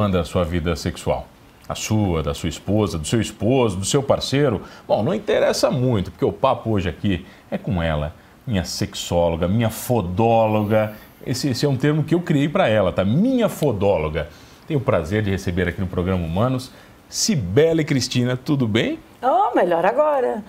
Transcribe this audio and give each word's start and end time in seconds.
como 0.00 0.06
anda 0.06 0.20
a 0.20 0.24
sua 0.24 0.44
vida 0.44 0.74
sexual? 0.76 1.28
A 1.68 1.74
sua, 1.74 2.22
da 2.22 2.32
sua 2.32 2.48
esposa, 2.48 2.98
do 2.98 3.06
seu 3.06 3.20
esposo, 3.20 3.76
do 3.76 3.84
seu 3.84 4.02
parceiro? 4.02 4.62
Bom, 4.88 5.02
não 5.02 5.14
interessa 5.14 5.70
muito, 5.70 6.10
porque 6.10 6.24
o 6.24 6.32
papo 6.32 6.70
hoje 6.70 6.88
aqui 6.88 7.26
é 7.50 7.58
com 7.58 7.82
ela, 7.82 8.14
minha 8.46 8.64
sexóloga, 8.64 9.46
minha 9.46 9.68
fodóloga. 9.68 10.94
Esse, 11.24 11.50
esse 11.50 11.66
é 11.66 11.68
um 11.68 11.76
termo 11.76 12.02
que 12.02 12.14
eu 12.14 12.22
criei 12.22 12.48
para 12.48 12.66
ela, 12.66 12.90
tá? 12.92 13.04
Minha 13.04 13.48
fodóloga. 13.48 14.30
Tenho 14.66 14.80
o 14.80 14.82
prazer 14.82 15.22
de 15.22 15.30
receber 15.30 15.68
aqui 15.68 15.80
no 15.80 15.86
programa 15.86 16.24
Humanos 16.24 16.72
Cibele 17.06 17.84
Cristina, 17.84 18.38
tudo 18.38 18.66
bem? 18.66 18.98
Oh, 19.22 19.54
melhor 19.54 19.84
agora. 19.84 20.42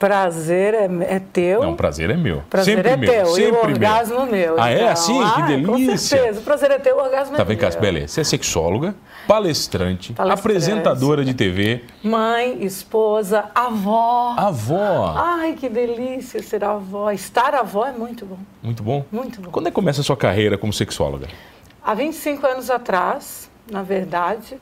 Prazer 0.00 0.72
é, 0.72 0.88
é, 1.14 1.18
teu. 1.18 1.60
Não, 1.60 1.76
prazer 1.76 2.08
é 2.08 2.16
meu. 2.16 2.42
Prazer 2.48 2.76
sempre 2.76 2.90
é 2.90 2.96
meu, 2.96 3.12
teu. 3.12 3.26
Sempre 3.26 3.42
e 3.42 3.52
o 3.52 3.60
orgasmo 3.60 4.20
meu. 4.20 4.54
meu. 4.54 4.54
Ah, 4.58 4.72
então. 4.72 4.86
é 4.86 4.90
assim? 4.90 5.22
Ah, 5.22 5.32
que 5.36 5.42
delícia. 5.42 5.66
Com 5.66 5.98
certeza. 5.98 6.40
O 6.40 6.42
prazer 6.42 6.70
é 6.70 6.78
teu, 6.78 6.96
o 6.96 7.00
orgasmo 7.00 7.36
tá, 7.36 7.42
é 7.42 7.56
cá, 7.56 7.68
meu. 7.68 7.80
beleza. 7.80 8.08
Você 8.08 8.20
é 8.22 8.24
sexóloga, 8.24 8.94
palestrante, 9.28 10.14
palestrante, 10.14 10.40
apresentadora 10.40 11.22
de 11.22 11.34
TV. 11.34 11.84
Mãe, 12.02 12.64
esposa, 12.64 13.50
avó. 13.54 14.34
Avó. 14.38 15.12
Ai, 15.18 15.52
que 15.52 15.68
delícia 15.68 16.42
ser 16.42 16.64
avó. 16.64 17.10
Estar 17.10 17.54
avó 17.54 17.84
é 17.84 17.92
muito 17.92 18.24
bom. 18.24 18.38
Muito 18.62 18.82
bom? 18.82 19.04
Muito 19.12 19.42
bom. 19.42 19.50
Quando 19.50 19.66
é 19.66 19.70
que 19.70 19.74
começa 19.74 20.00
a 20.00 20.04
sua 20.04 20.16
carreira 20.16 20.56
como 20.56 20.72
sexóloga? 20.72 21.28
Há 21.84 21.92
25 21.92 22.46
anos 22.46 22.70
atrás, 22.70 23.50
na 23.70 23.82
verdade. 23.82 24.58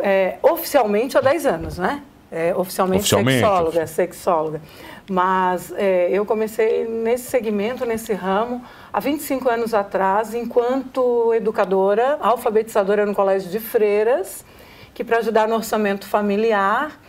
É, 0.00 0.38
oficialmente 0.42 1.18
há 1.18 1.20
10 1.20 1.44
anos, 1.44 1.76
né? 1.76 2.02
É, 2.30 2.54
oficialmente, 2.56 3.00
oficialmente, 3.02 3.38
sexóloga, 3.38 3.86
sexóloga. 3.86 4.60
Mas 5.08 5.72
é, 5.76 6.08
eu 6.10 6.26
comecei 6.26 6.84
nesse 6.86 7.30
segmento, 7.30 7.86
nesse 7.86 8.12
ramo, 8.12 8.64
há 8.92 8.98
25 8.98 9.48
anos 9.48 9.72
atrás, 9.72 10.34
enquanto 10.34 11.32
educadora, 11.34 12.18
alfabetizadora 12.20 13.06
no 13.06 13.14
Colégio 13.14 13.48
de 13.48 13.60
Freiras, 13.60 14.44
que 14.92 15.04
para 15.04 15.18
ajudar 15.18 15.46
no 15.46 15.54
orçamento 15.54 16.08
familiar, 16.08 17.00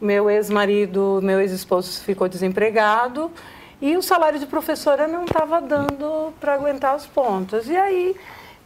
meu 0.00 0.28
ex-marido, 0.28 1.20
meu 1.22 1.40
ex-esposo 1.40 2.02
ficou 2.02 2.28
desempregado 2.28 3.30
e 3.80 3.96
o 3.96 4.02
salário 4.02 4.38
de 4.38 4.46
professora 4.46 5.06
não 5.06 5.24
estava 5.24 5.60
dando 5.60 6.32
para 6.40 6.54
aguentar 6.54 6.94
as 6.94 7.06
pontas. 7.06 7.68
E 7.68 7.76
aí 7.76 8.16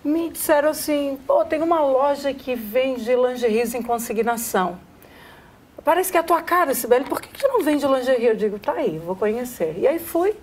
me 0.03 0.31
disseram 0.31 0.71
assim, 0.71 1.19
pô, 1.27 1.45
tem 1.45 1.61
uma 1.61 1.81
loja 1.81 2.33
que 2.33 2.55
vende 2.55 3.15
lingeries 3.15 3.75
em 3.75 3.83
consignação. 3.83 4.79
Parece 5.89 6.13
que 6.13 6.19
é 6.19 6.21
a 6.21 6.23
tua 6.23 6.43
cara, 6.43 6.75
Sibeli, 6.75 7.07
por 7.07 7.19
que, 7.19 7.29
que 7.29 7.41
tu 7.41 7.49
não 7.49 7.63
vende 7.63 7.87
lingerie? 7.87 8.27
Eu 8.27 8.37
digo, 8.37 8.59
tá 8.59 8.75
aí, 8.75 8.99
vou 8.99 9.17
conhecer. 9.17 9.75
E 9.79 9.87
aí 9.87 9.99
fui. 9.99 10.37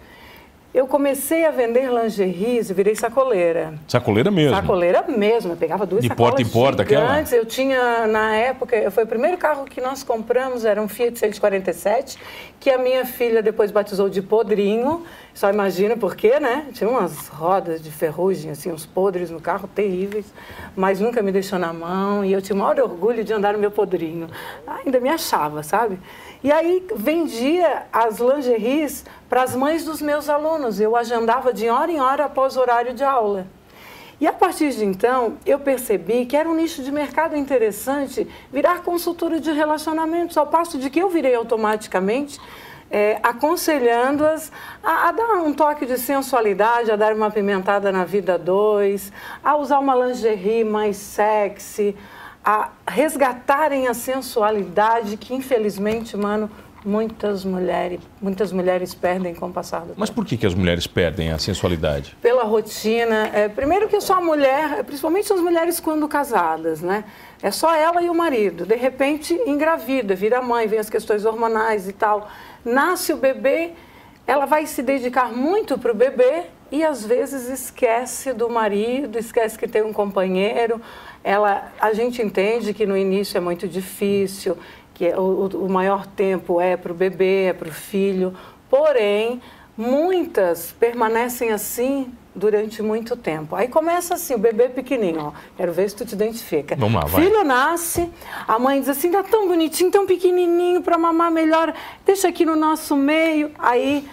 Eu 0.76 0.88
comecei 0.88 1.46
a 1.46 1.52
vender 1.52 1.90
lingeries 1.90 2.70
e 2.70 2.74
virei 2.74 2.94
sacoleira. 2.96 3.76
Sacoleira 3.88 4.30
mesmo? 4.30 4.54
Sacoleira 4.54 5.06
mesmo. 5.08 5.54
Eu 5.54 5.56
pegava 5.56 5.86
duas 5.86 6.02
De 6.02 6.10
sacolas 6.10 6.32
porta 6.32 6.42
em 6.42 6.52
porta, 6.52 6.82
aquela? 6.82 7.24
Eu 7.32 7.46
tinha, 7.46 8.06
na 8.08 8.36
época, 8.36 8.92
foi 8.92 9.06
o 9.06 9.08
primeiro 9.08 9.38
carro 9.38 9.64
que 9.64 9.80
nós 9.80 10.04
compramos, 10.04 10.66
era 10.66 10.82
um 10.82 10.90
Fiat 10.90 11.18
147, 11.18 12.18
que 12.60 12.70
a 12.70 12.78
minha 12.78 13.06
filha 13.06 13.42
depois 13.42 13.72
batizou 13.72 14.10
de 14.10 14.22
Podrinho. 14.22 15.04
Só 15.34 15.50
imagina 15.50 15.96
por 15.96 16.14
quê, 16.14 16.42
né? 16.42 16.66
Tinha 16.74 16.90
umas 16.90 17.30
rodas 17.30 17.82
de 17.82 17.90
ferrugem, 17.90 18.52
assim, 18.52 18.70
uns 18.70 18.86
podres 18.86 19.30
no 19.30 19.40
carro, 19.40 19.70
terríveis. 19.74 20.26
Mas 20.76 21.00
nunca 21.00 21.22
me 21.22 21.32
deixou 21.32 21.58
na 21.58 21.72
mão 21.72 22.26
e 22.26 22.34
eu 22.34 22.42
tinha 22.42 22.54
o 22.54 22.60
maior 22.60 22.78
orgulho 22.82 23.24
de 23.24 23.32
andar 23.32 23.54
no 23.54 23.60
meu 23.60 23.72
Podrinho. 23.72 24.28
Ainda 24.68 25.00
me 25.00 25.08
achava, 25.08 25.64
sabe? 25.64 25.98
E 26.46 26.52
aí 26.52 26.86
vendia 26.96 27.88
as 27.92 28.20
lingeries 28.20 29.04
para 29.28 29.42
as 29.42 29.56
mães 29.56 29.84
dos 29.84 30.00
meus 30.00 30.30
alunos. 30.30 30.80
Eu 30.80 30.96
agendava 30.96 31.52
de 31.52 31.68
hora 31.68 31.92
em 31.92 32.00
hora 32.00 32.26
após 32.26 32.56
o 32.56 32.60
horário 32.60 32.94
de 32.94 33.04
aula. 33.04 33.48
E 34.22 34.28
a 34.28 34.32
partir 34.32 34.70
de 34.70 34.86
então, 34.86 35.40
eu 35.44 35.58
percebi 35.58 36.24
que 36.24 36.38
era 36.38 36.48
um 36.48 36.54
nicho 36.54 36.84
de 36.84 36.92
mercado 36.92 37.36
interessante 37.36 38.28
virar 38.54 38.84
consultora 38.84 39.40
de 39.40 39.52
relacionamentos, 39.52 40.38
ao 40.38 40.46
passo 40.46 40.78
de 40.78 40.92
que 40.92 41.00
eu 41.00 41.10
virei 41.10 41.34
automaticamente 41.34 42.40
é, 42.92 43.20
aconselhando-as 43.24 44.52
a, 44.84 45.10
a, 45.10 45.12
dar 45.12 45.42
um 45.42 45.52
toque 45.52 45.86
de 45.88 45.98
sensualidade, 45.98 46.92
a 46.92 46.96
dar 46.96 47.14
uma 47.16 47.32
pimentada 47.32 47.92
na 47.92 48.06
vida 48.06 48.38
dois, 48.38 49.12
a 49.44 49.56
usar 49.56 49.80
uma 49.80 49.96
lingerie 49.96 50.64
mais 50.64 50.96
sexy, 50.96 51.96
a 52.46 52.70
resgatarem 52.88 53.88
a 53.88 53.94
sensualidade 53.96 55.18
que, 55.18 55.34
infelizmente, 55.34 56.16
mano, 56.16 56.50
muitas 56.86 57.44
mulheres, 57.44 58.00
muitas 58.22 58.52
mulheres 58.52 58.94
perdem 58.94 59.34
com 59.34 59.48
o 59.48 59.52
passar 59.52 59.80
do 59.80 59.88
tempo. 59.88 60.00
Mas 60.00 60.12
por 60.12 60.24
que, 60.24 60.38
que 60.38 60.46
as 60.46 60.54
mulheres 60.54 60.86
perdem 60.86 61.32
a 61.32 61.40
sensualidade? 61.40 62.16
Pela 62.22 62.44
rotina. 62.44 63.32
É, 63.34 63.50
primeiro 63.50 63.88
que 63.88 64.00
só 64.00 64.16
a 64.16 64.22
mulher, 64.22 64.84
principalmente 64.84 65.34
as 65.34 65.40
mulheres 65.40 65.80
quando 65.80 66.08
casadas, 66.08 66.82
né? 66.82 67.06
É 67.42 67.50
só 67.50 67.76
ela 67.76 68.04
e 68.04 68.10
o 68.10 68.14
marido. 68.14 68.66
De 68.66 68.76
repente, 68.76 69.34
engravida, 69.48 70.14
vira 70.14 70.42
mãe, 70.42 70.68
vem 70.68 70.78
as 70.78 70.90
questões 70.90 71.26
hormonais 71.26 71.90
e 71.90 71.94
tal. 71.94 72.30
Nasce 72.64 73.12
o 73.12 73.18
bebê, 73.18 73.72
ela 74.28 74.46
vai 74.46 74.68
se 74.68 74.84
dedicar 74.84 75.32
muito 75.32 75.80
para 75.80 75.92
o 75.92 75.96
bebê 75.96 76.44
e 76.72 76.84
às 76.84 77.06
vezes 77.06 77.48
esquece 77.48 78.34
do 78.34 78.50
marido, 78.50 79.18
esquece 79.18 79.58
que 79.58 79.68
tem 79.68 79.82
um 79.82 79.94
companheiro. 79.94 80.82
Ela, 81.26 81.72
a 81.82 81.92
gente 81.92 82.22
entende 82.22 82.72
que 82.72 82.86
no 82.86 82.96
início 82.96 83.36
é 83.36 83.42
muito 83.42 83.68
difícil, 83.68 84.56
que 84.94 85.10
o, 85.10 85.48
o 85.66 85.68
maior 85.68 86.06
tempo 86.06 86.62
é 86.62 86.78
para 86.78 86.92
o 86.92 86.96
bebê, 86.96 87.46
é 87.46 87.54
para 87.54 87.68
o 87.68 87.72
filho. 87.72 88.32
Porém, 88.70 89.42
muitas 89.76 90.72
permanecem 90.72 91.52
assim 91.52 92.14
durante 92.36 92.80
muito 92.84 93.16
tempo. 93.16 93.56
Aí 93.56 93.68
começa 93.68 94.14
assim, 94.14 94.36
o 94.36 94.38
bebê 94.38 94.70
pequenininho, 94.70 95.28
ó. 95.28 95.32
Quero 95.58 95.74
ver 95.74 95.90
se 95.90 95.96
tu 95.96 96.06
te 96.06 96.14
identifica. 96.14 96.76
Vamos 96.76 97.02
lá, 97.02 97.08
vai. 97.08 97.24
Filho 97.24 97.44
nasce, 97.44 98.08
a 98.48 98.60
mãe 98.60 98.80
diz 98.80 98.90
assim, 98.90 99.10
tá 99.10 99.24
tão 99.24 99.48
bonitinho, 99.48 99.90
tão 99.90 100.06
pequenininho 100.06 100.84
para 100.84 100.96
mamar 100.96 101.32
melhor, 101.32 101.74
deixa 102.06 102.28
aqui 102.28 102.46
no 102.46 102.56
nosso 102.56 102.96
meio. 102.96 103.50
Aí 103.58 104.08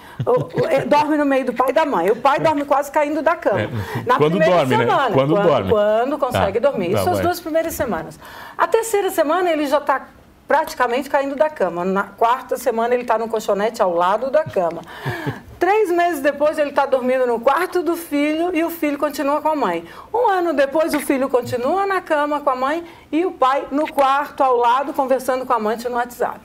dorme 0.86 1.16
no 1.16 1.24
meio 1.24 1.44
do 1.46 1.52
pai 1.52 1.70
e 1.70 1.72
da 1.72 1.84
mãe. 1.84 2.10
O 2.10 2.16
pai 2.16 2.38
dorme 2.40 2.64
quase 2.64 2.90
caindo 2.90 3.22
da 3.22 3.36
cama. 3.36 3.60
É, 3.60 3.68
Na 4.06 4.16
quando 4.16 4.30
primeira 4.38 4.56
dorme, 4.56 4.76
né? 4.76 4.84
semana, 4.86 5.14
Quando 5.14 5.34
quando, 5.34 5.46
dorme. 5.48 5.70
quando 5.70 6.18
consegue 6.18 6.60
Tá, 6.60 6.70
dormir. 6.70 6.92
tá, 6.92 7.00
Isso 7.00 7.10
as 7.10 7.20
duas 7.20 7.40
primeiras 7.40 7.74
semanas. 7.74 8.18
A 8.56 8.66
terceira 8.66 9.10
semana 9.10 9.50
ele 9.50 9.66
já 9.66 9.78
está 9.78 10.06
praticamente 10.46 11.08
caindo 11.08 11.34
da 11.34 11.48
cama. 11.48 11.84
Na 11.84 12.02
quarta 12.02 12.56
semana 12.56 12.92
ele 12.94 13.02
está 13.02 13.16
no 13.16 13.28
colchonete 13.28 13.80
ao 13.80 13.94
lado 13.94 14.30
da 14.30 14.44
cama. 14.44 14.82
Três 15.58 15.90
meses 15.92 16.20
depois 16.20 16.58
ele 16.58 16.70
está 16.70 16.84
dormindo 16.84 17.24
no 17.26 17.38
quarto 17.38 17.82
do 17.82 17.96
filho 17.96 18.50
e 18.54 18.64
o 18.64 18.68
filho 18.70 18.98
continua 18.98 19.40
com 19.40 19.48
a 19.48 19.54
mãe. 19.56 19.84
Um 20.12 20.28
ano 20.28 20.52
depois 20.52 20.92
o 20.92 20.98
filho 21.00 21.28
continua 21.28 21.86
na 21.86 22.00
cama 22.00 22.40
com 22.40 22.50
a 22.50 22.56
mãe 22.56 22.84
e 23.12 23.24
o 23.24 23.30
pai 23.30 23.66
no 23.70 23.86
quarto 23.90 24.42
ao 24.42 24.56
lado 24.56 24.92
conversando 24.92 25.46
com 25.46 25.52
a 25.52 25.56
amante 25.56 25.88
no 25.88 25.94
WhatsApp. 25.94 26.40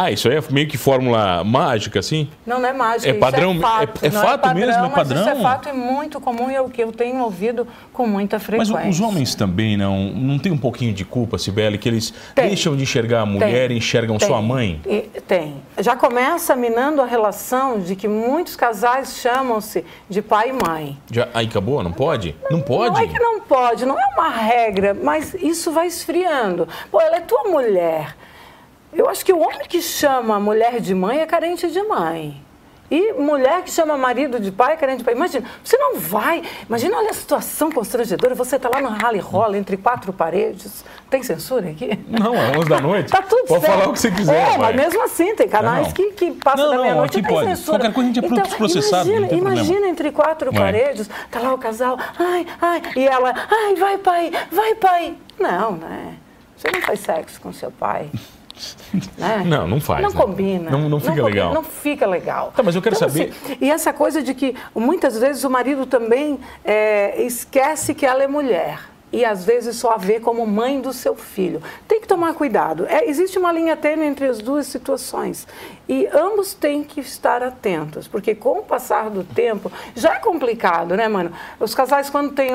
Ah, 0.00 0.12
isso 0.12 0.28
aí 0.28 0.36
é 0.36 0.42
meio 0.50 0.68
que 0.68 0.78
fórmula 0.78 1.42
mágica, 1.42 1.98
assim? 1.98 2.28
Não, 2.46 2.60
não 2.60 2.68
é 2.68 2.72
mágica, 2.72 3.10
É 3.10 3.14
padrão- 3.14 3.52
é 3.56 3.58
fato. 3.58 4.04
é- 4.04 4.06
é 4.06 4.10
não 4.10 4.20
fato 4.22 4.40
padrão, 4.42 4.54
mesmo? 4.66 4.72
É 4.78 4.82
mas 4.82 4.92
padrão? 4.94 5.20
isso 5.20 5.28
é 5.30 5.34
fato 5.42 5.68
e 5.68 5.72
muito 5.72 6.20
comum 6.20 6.48
e 6.48 6.54
é 6.54 6.60
o 6.60 6.68
que 6.68 6.80
eu 6.80 6.92
tenho 6.92 7.18
ouvido 7.20 7.66
com 7.92 8.06
muita 8.06 8.36
Mas 8.36 8.44
frequência. 8.46 8.88
os 8.90 9.00
homens 9.00 9.34
também 9.34 9.76
não, 9.76 10.10
não 10.12 10.38
tem 10.38 10.52
um 10.52 10.56
pouquinho 10.56 10.92
de 10.92 11.04
culpa, 11.04 11.36
Sibeli, 11.36 11.78
que 11.78 11.88
eles 11.88 12.14
Tem. 12.32 12.46
deixam 12.46 12.76
de 12.76 12.82
enxergar 12.84 13.22
a 13.22 13.26
mulher 13.26 13.66
Tem. 13.68 13.76
e 13.76 13.78
enxergam 13.78 14.18
Tem. 14.18 14.28
sua 14.28 14.40
mãe? 14.40 14.80
E- 14.86 15.08
Tem. 15.26 15.56
Já 15.80 15.96
começa 15.96 16.54
minando 16.54 17.02
a 17.02 17.04
relação 17.06 17.80
de 17.80 17.96
que 17.96 18.06
muitos 18.06 18.54
casais 18.54 19.16
chamam-se 19.16 19.84
de 20.08 20.22
pai 20.22 20.50
e 20.50 20.68
mãe. 20.68 20.96
Já, 21.10 21.26
aí 21.34 21.46
acabou? 21.46 21.82
Não 21.82 21.90
pode? 21.92 22.36
Não 22.50 22.60
pode? 22.60 22.94
Não 22.94 23.00
é 23.02 23.06
que 23.08 23.18
não 23.18 23.40
pode, 23.40 23.84
não 23.84 23.98
é 23.98 24.04
uma 24.16 24.28
regra, 24.30 24.94
mas 24.94 25.34
isso 25.34 25.72
vai 25.72 25.88
esfriando. 25.88 26.68
Pô, 26.88 27.00
ela 27.00 27.16
é 27.16 27.20
tua 27.20 27.44
mulher. 27.50 28.14
Eu 28.92 29.08
acho 29.08 29.24
que 29.24 29.32
o 29.32 29.38
homem 29.38 29.66
que 29.68 29.80
chama 29.82 30.36
a 30.36 30.40
mulher 30.40 30.80
de 30.80 30.94
mãe 30.94 31.20
é 31.20 31.26
carente 31.26 31.68
de 31.70 31.82
mãe. 31.82 32.42
E 32.90 33.12
mulher 33.12 33.62
que 33.64 33.70
chama 33.70 33.98
marido 33.98 34.40
de 34.40 34.50
pai 34.50 34.72
é 34.72 34.76
carente 34.76 34.98
de 34.98 35.04
pai. 35.04 35.12
Imagina, 35.12 35.46
você 35.62 35.76
não 35.76 35.96
vai. 35.96 36.42
Imagina, 36.66 36.96
olha 36.96 37.10
a 37.10 37.14
situação 37.14 37.70
constrangedora. 37.70 38.34
Você 38.34 38.56
está 38.56 38.70
lá 38.70 38.80
no 38.80 38.88
rally 38.88 39.18
rola 39.18 39.58
entre 39.58 39.76
quatro 39.76 40.10
paredes. 40.10 40.86
Tem 41.10 41.22
censura 41.22 41.68
aqui? 41.68 41.98
Não, 42.08 42.34
é 42.34 42.56
11 42.56 42.68
da 42.68 42.80
noite. 42.80 43.10
Tá 43.12 43.20
tudo 43.20 43.46
Pode 43.46 43.60
certo. 43.60 43.72
falar 43.74 43.88
o 43.90 43.92
que 43.92 43.98
você 44.00 44.10
quiser. 44.10 44.54
É, 44.54 44.56
mas 44.56 44.74
mesmo 44.74 45.02
assim, 45.04 45.34
tem 45.34 45.46
canais 45.46 45.88
Não, 45.88 45.92
que, 45.92 46.12
que 46.12 46.30
passam 46.32 46.64
Não, 46.64 46.76
da 46.76 46.82
meia-noite 46.82 47.18
e 47.18 47.22
tem 47.22 47.30
pode. 47.30 47.48
censura. 47.50 47.78
Qualquer 47.78 47.92
coisa 47.94 48.08
a 48.08 48.12
gente 48.14 48.24
é 48.24 48.28
produto 48.28 48.56
processado, 48.56 49.10
Imagina, 49.10 49.38
imagina 49.38 49.88
entre 49.88 50.10
quatro 50.10 50.50
paredes, 50.50 51.10
tá 51.30 51.40
lá 51.40 51.52
o 51.52 51.58
casal, 51.58 51.98
ai, 52.18 52.46
ai, 52.60 52.82
e 52.96 53.06
ela, 53.06 53.34
ai, 53.50 53.74
vai 53.76 53.98
pai, 53.98 54.32
vai 54.50 54.74
pai. 54.76 55.14
Não, 55.38 55.72
né? 55.72 56.14
Você 56.56 56.70
não 56.72 56.80
faz 56.80 57.00
sexo 57.00 57.38
com 57.40 57.52
seu 57.52 57.70
pai. 57.70 58.08
né? 59.16 59.42
Não, 59.46 59.66
não 59.68 59.80
faz, 59.80 60.02
Não 60.02 60.10
né? 60.10 60.16
combina. 60.20 60.70
Não- 60.70 60.88
não 60.88 60.98
fica 61.00 61.10
combina, 61.12 61.28
legal. 61.28 61.54
Não 61.54 61.62
fica 61.62 62.06
legal. 62.06 62.52
Tá, 62.56 62.62
mas 62.62 62.74
eu 62.74 62.82
quero 62.82 62.96
saber- 62.96 63.30
assim, 63.44 63.56
e 63.60 63.70
essa 63.70 63.92
coisa 63.92 64.22
de 64.22 64.34
que 64.34 64.54
muitas 64.74 65.18
vezes 65.18 65.44
o 65.44 65.50
marido 65.50 65.86
também 65.86 66.38
é, 66.64 67.22
esquece 67.22 67.94
que 67.94 68.04
ela 68.06 68.22
é 68.22 68.26
mulher. 68.26 68.80
E 69.10 69.24
às 69.24 69.42
vezes 69.42 69.76
só 69.76 69.92
a 69.92 69.96
vê 69.96 70.20
como 70.20 70.46
mãe 70.46 70.82
do 70.82 70.92
seu 70.92 71.16
filho. 71.16 71.62
Tem 71.86 71.98
que 71.98 72.06
tomar 72.06 72.34
cuidado. 72.34 72.84
É, 72.86 73.08
existe 73.08 73.38
uma 73.38 73.50
linha 73.50 73.74
tênue 73.74 74.04
entre 74.06 74.26
as 74.26 74.38
duas 74.38 74.66
situações. 74.66 75.46
E 75.88 76.06
ambos 76.12 76.52
têm 76.52 76.84
que 76.84 77.00
estar 77.00 77.42
atentos, 77.42 78.06
porque 78.06 78.34
com 78.34 78.58
o 78.58 78.62
passar 78.62 79.08
do 79.08 79.24
tempo, 79.24 79.72
já 79.94 80.14
é 80.14 80.18
complicado, 80.18 80.94
né, 80.94 81.08
mano? 81.08 81.32
Os 81.58 81.74
casais, 81.74 82.10
quando, 82.10 82.32
tem, 82.32 82.50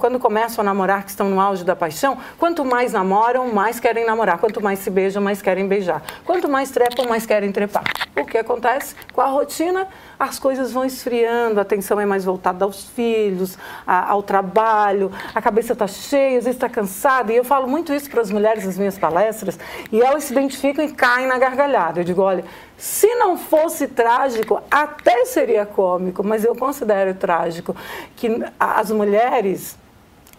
quando 0.00 0.18
começam 0.18 0.62
a 0.62 0.64
namorar, 0.64 1.04
que 1.04 1.10
estão 1.10 1.30
no 1.30 1.40
auge 1.40 1.64
da 1.64 1.76
paixão, 1.76 2.18
quanto 2.38 2.64
mais 2.64 2.92
namoram, 2.92 3.52
mais 3.52 3.78
querem 3.78 4.04
namorar. 4.04 4.38
Quanto 4.38 4.60
mais 4.60 4.80
se 4.80 4.90
beijam, 4.90 5.22
mais 5.22 5.40
querem 5.40 5.68
beijar. 5.68 6.02
Quanto 6.24 6.48
mais 6.48 6.70
trepam, 6.70 7.06
mais 7.08 7.24
querem 7.24 7.52
trepar. 7.52 7.84
O 8.16 8.24
que 8.24 8.38
acontece 8.38 8.94
com 9.12 9.20
a 9.20 9.26
rotina? 9.26 9.86
As 10.18 10.38
coisas 10.38 10.72
vão 10.72 10.84
esfriando, 10.84 11.58
a 11.58 11.62
atenção 11.62 12.00
é 12.00 12.06
mais 12.06 12.24
voltada 12.24 12.64
aos 12.64 12.84
filhos, 12.84 13.58
a, 13.86 14.10
ao 14.10 14.22
trabalho, 14.22 15.10
a 15.34 15.42
cabeça 15.42 15.72
está 15.72 15.86
cheia, 15.86 16.38
às 16.38 16.44
vezes 16.44 16.56
está 16.56 16.68
cansada. 16.68 17.32
E 17.32 17.36
eu 17.36 17.44
falo 17.44 17.68
muito 17.68 17.92
isso 17.92 18.08
para 18.08 18.20
as 18.20 18.30
mulheres 18.30 18.64
nas 18.64 18.78
minhas 18.78 18.98
palestras, 18.98 19.58
e 19.90 20.00
elas 20.00 20.24
se 20.24 20.32
identificam 20.32 20.84
e 20.84 20.92
caem 20.92 21.26
na 21.26 21.38
gargalhada. 21.38 22.00
Eu 22.00 22.04
digo, 22.04 22.22
olha, 22.22 22.44
se 22.76 23.06
não 23.14 23.36
fosse 23.36 23.88
trágico, 23.88 24.60
até 24.70 25.24
seria 25.24 25.64
cômico, 25.64 26.24
mas 26.24 26.44
eu 26.44 26.54
considero 26.54 27.14
trágico 27.14 27.74
que 28.16 28.28
as 28.58 28.90
mulheres, 28.90 29.78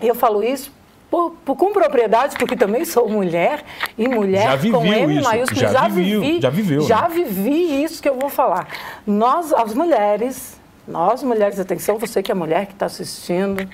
e 0.01 0.07
eu 0.07 0.16
falo 0.16 0.44
isso 0.44 0.72
por, 1.10 1.31
por, 1.45 1.56
com 1.56 1.72
propriedade, 1.72 2.36
porque 2.38 2.56
também 2.56 2.83
sou 2.83 3.07
mulher, 3.10 3.63
e 3.98 4.07
mulher 4.07 4.60
com 4.72 4.86
M 4.86 5.22
maiúsculo, 5.22 5.60
já, 5.62 5.72
já 5.72 5.88
viveu, 5.88 6.22
vivi, 6.22 6.42
já 6.42 6.50
viveu, 6.50 6.81
já 6.81 7.01
né? 7.04 7.16
vivi 7.16 7.83
isso 7.83 8.01
que 8.01 8.10
eu 8.10 8.19
vou 8.19 8.30
falar. 8.30 8.68
Nós, 9.07 9.54
as 9.54 9.74
mulheres, 9.74 10.60
nós 10.88 11.24
mulheres, 11.24 11.60
atenção, 11.60 11.98
você 11.98 12.22
que 12.22 12.31
é 12.31 12.36
mulher 12.36 12.66
que 12.66 12.74
está 12.74 12.88
assistindo, 12.88 13.68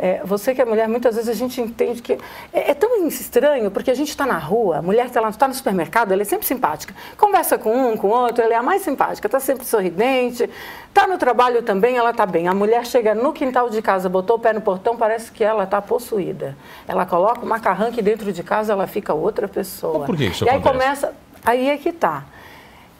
é, 0.00 0.22
você 0.24 0.54
que 0.54 0.62
é 0.62 0.64
mulher, 0.64 0.88
muitas 0.88 1.14
vezes 1.14 1.28
a 1.28 1.34
gente 1.34 1.60
entende 1.60 2.00
que 2.00 2.14
é, 2.52 2.70
é 2.70 2.74
tão 2.74 3.06
estranho, 3.06 3.70
porque 3.70 3.90
a 3.90 3.94
gente 3.94 4.08
está 4.08 4.24
na 4.24 4.38
rua, 4.38 4.78
a 4.78 4.82
mulher 4.82 5.06
está 5.06 5.20
lá, 5.20 5.28
está 5.28 5.46
no 5.46 5.54
supermercado, 5.54 6.12
ela 6.12 6.22
é 6.22 6.24
sempre 6.24 6.46
simpática. 6.46 6.94
Conversa 7.16 7.58
com 7.58 7.92
um, 7.92 7.96
com 7.96 8.08
outro, 8.08 8.42
ela 8.42 8.54
é 8.54 8.56
a 8.56 8.62
mais 8.62 8.82
simpática, 8.82 9.26
está 9.26 9.38
sempre 9.38 9.64
sorridente. 9.66 10.48
Está 10.88 11.06
no 11.06 11.18
trabalho 11.18 11.62
também, 11.62 11.96
ela 11.96 12.10
está 12.10 12.26
bem. 12.26 12.48
A 12.48 12.54
mulher 12.54 12.84
chega 12.84 13.14
no 13.14 13.32
quintal 13.32 13.70
de 13.70 13.80
casa, 13.80 14.08
botou 14.08 14.36
o 14.36 14.40
pé 14.40 14.52
no 14.52 14.60
portão, 14.60 14.96
parece 14.96 15.30
que 15.30 15.44
ela 15.44 15.64
está 15.64 15.80
possuída. 15.80 16.56
Ela 16.88 17.06
coloca 17.06 17.44
uma 17.44 17.60
carranque 17.60 18.02
dentro 18.02 18.32
de 18.32 18.42
casa, 18.42 18.72
ela 18.72 18.86
fica 18.86 19.14
outra 19.14 19.46
pessoa. 19.46 19.98
Mas 19.98 20.06
por 20.06 20.16
que 20.16 20.24
isso 20.24 20.44
e 20.44 20.48
acontece? 20.48 20.68
aí 20.68 20.72
começa, 20.72 21.14
aí 21.44 21.70
é 21.70 21.76
que 21.76 21.90
está. 21.90 22.24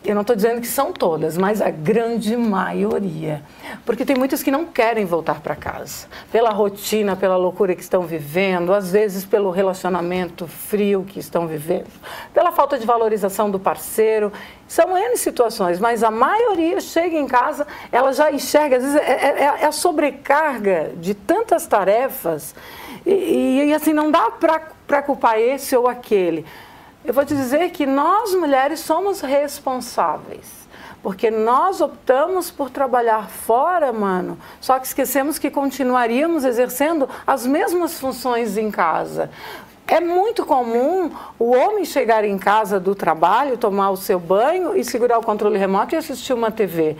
Eu 0.03 0.15
não 0.15 0.23
estou 0.23 0.35
dizendo 0.35 0.63
que 0.63 0.67
são 0.67 0.95
todas, 0.95 1.37
mas 1.37 1.61
a 1.61 1.69
grande 1.69 2.35
maioria. 2.35 3.43
Porque 3.85 4.03
tem 4.03 4.17
muitas 4.17 4.43
que 4.43 4.51
não 4.51 4.65
querem 4.65 5.05
voltar 5.05 5.41
para 5.41 5.55
casa. 5.55 6.07
Pela 6.33 6.49
rotina, 6.51 7.15
pela 7.15 7.37
loucura 7.37 7.75
que 7.75 7.83
estão 7.83 8.03
vivendo, 8.03 8.73
às 8.73 8.91
vezes 8.91 9.27
pelo 9.27 9.51
relacionamento 9.51 10.47
frio 10.47 11.05
que 11.07 11.21
estão 11.21 11.47
vivendo, 11.47 11.91
pela 12.33 12.51
falta 12.51 12.79
de 12.79 12.87
valorização 12.87 13.51
do 13.51 13.61
parceiro. 13.61 14.33
São 14.67 14.97
N 14.97 15.17
situações, 15.19 15.79
mas 15.79 16.03
a 16.03 16.11
maioria 16.11 16.81
chega 16.81 17.17
em 17.17 17.27
casa, 17.27 17.67
ela 17.93 18.13
já 18.13 18.33
enxerga, 18.33 18.79
às 18.79 18.83
vezes 18.83 18.97
é, 18.97 19.13
é, 19.13 19.45
é 19.63 19.67
a 19.67 19.73
sobrecarga 19.73 20.93
de 20.97 21.13
tantas 21.13 21.67
tarefas 21.67 22.55
e, 23.05 23.11
e, 23.11 23.65
e 23.67 23.75
assim 23.75 23.93
não 23.93 24.11
dá 24.11 24.31
para 24.31 25.03
culpar 25.03 25.39
esse 25.39 25.77
ou 25.77 25.87
aquele. 25.87 26.47
Eu 27.05 27.15
vou 27.15 27.25
te 27.25 27.35
dizer 27.35 27.71
que 27.71 27.87
nós 27.87 28.35
mulheres 28.35 28.81
somos 28.81 29.21
responsáveis. 29.21 30.61
Porque 31.03 31.31
nós 31.31 31.81
optamos 31.81 32.51
por 32.51 32.69
trabalhar 32.69 33.31
fora, 33.31 33.91
mano, 33.91 34.39
só 34.61 34.79
que 34.79 34.87
esquecemos 34.87 35.39
que 35.39 35.51
continuaríamos 35.51 36.45
exercendo 36.45 37.09
as 37.27 37.47
mesmas 37.47 37.99
funções 37.99 38.59
em 38.59 38.71
casa. 38.71 39.31
É 39.87 39.99
muito 39.99 40.45
comum 40.45 41.11
o 41.39 41.53
homem 41.53 41.87
chegar 41.87 42.23
em 42.23 42.39
casa 42.39 42.79
do 42.79 42.95
trabalho, 42.95 43.57
tomar 43.57 43.91
o 43.91 43.97
seu 43.97 44.21
banho 44.21 44.77
e 44.77 44.85
segurar 44.85 45.19
o 45.19 45.25
controle 45.25 45.59
remoto 45.59 45.95
e 45.95 45.99
assistir 45.99 46.35
uma 46.35 46.51
TV. 46.51 46.97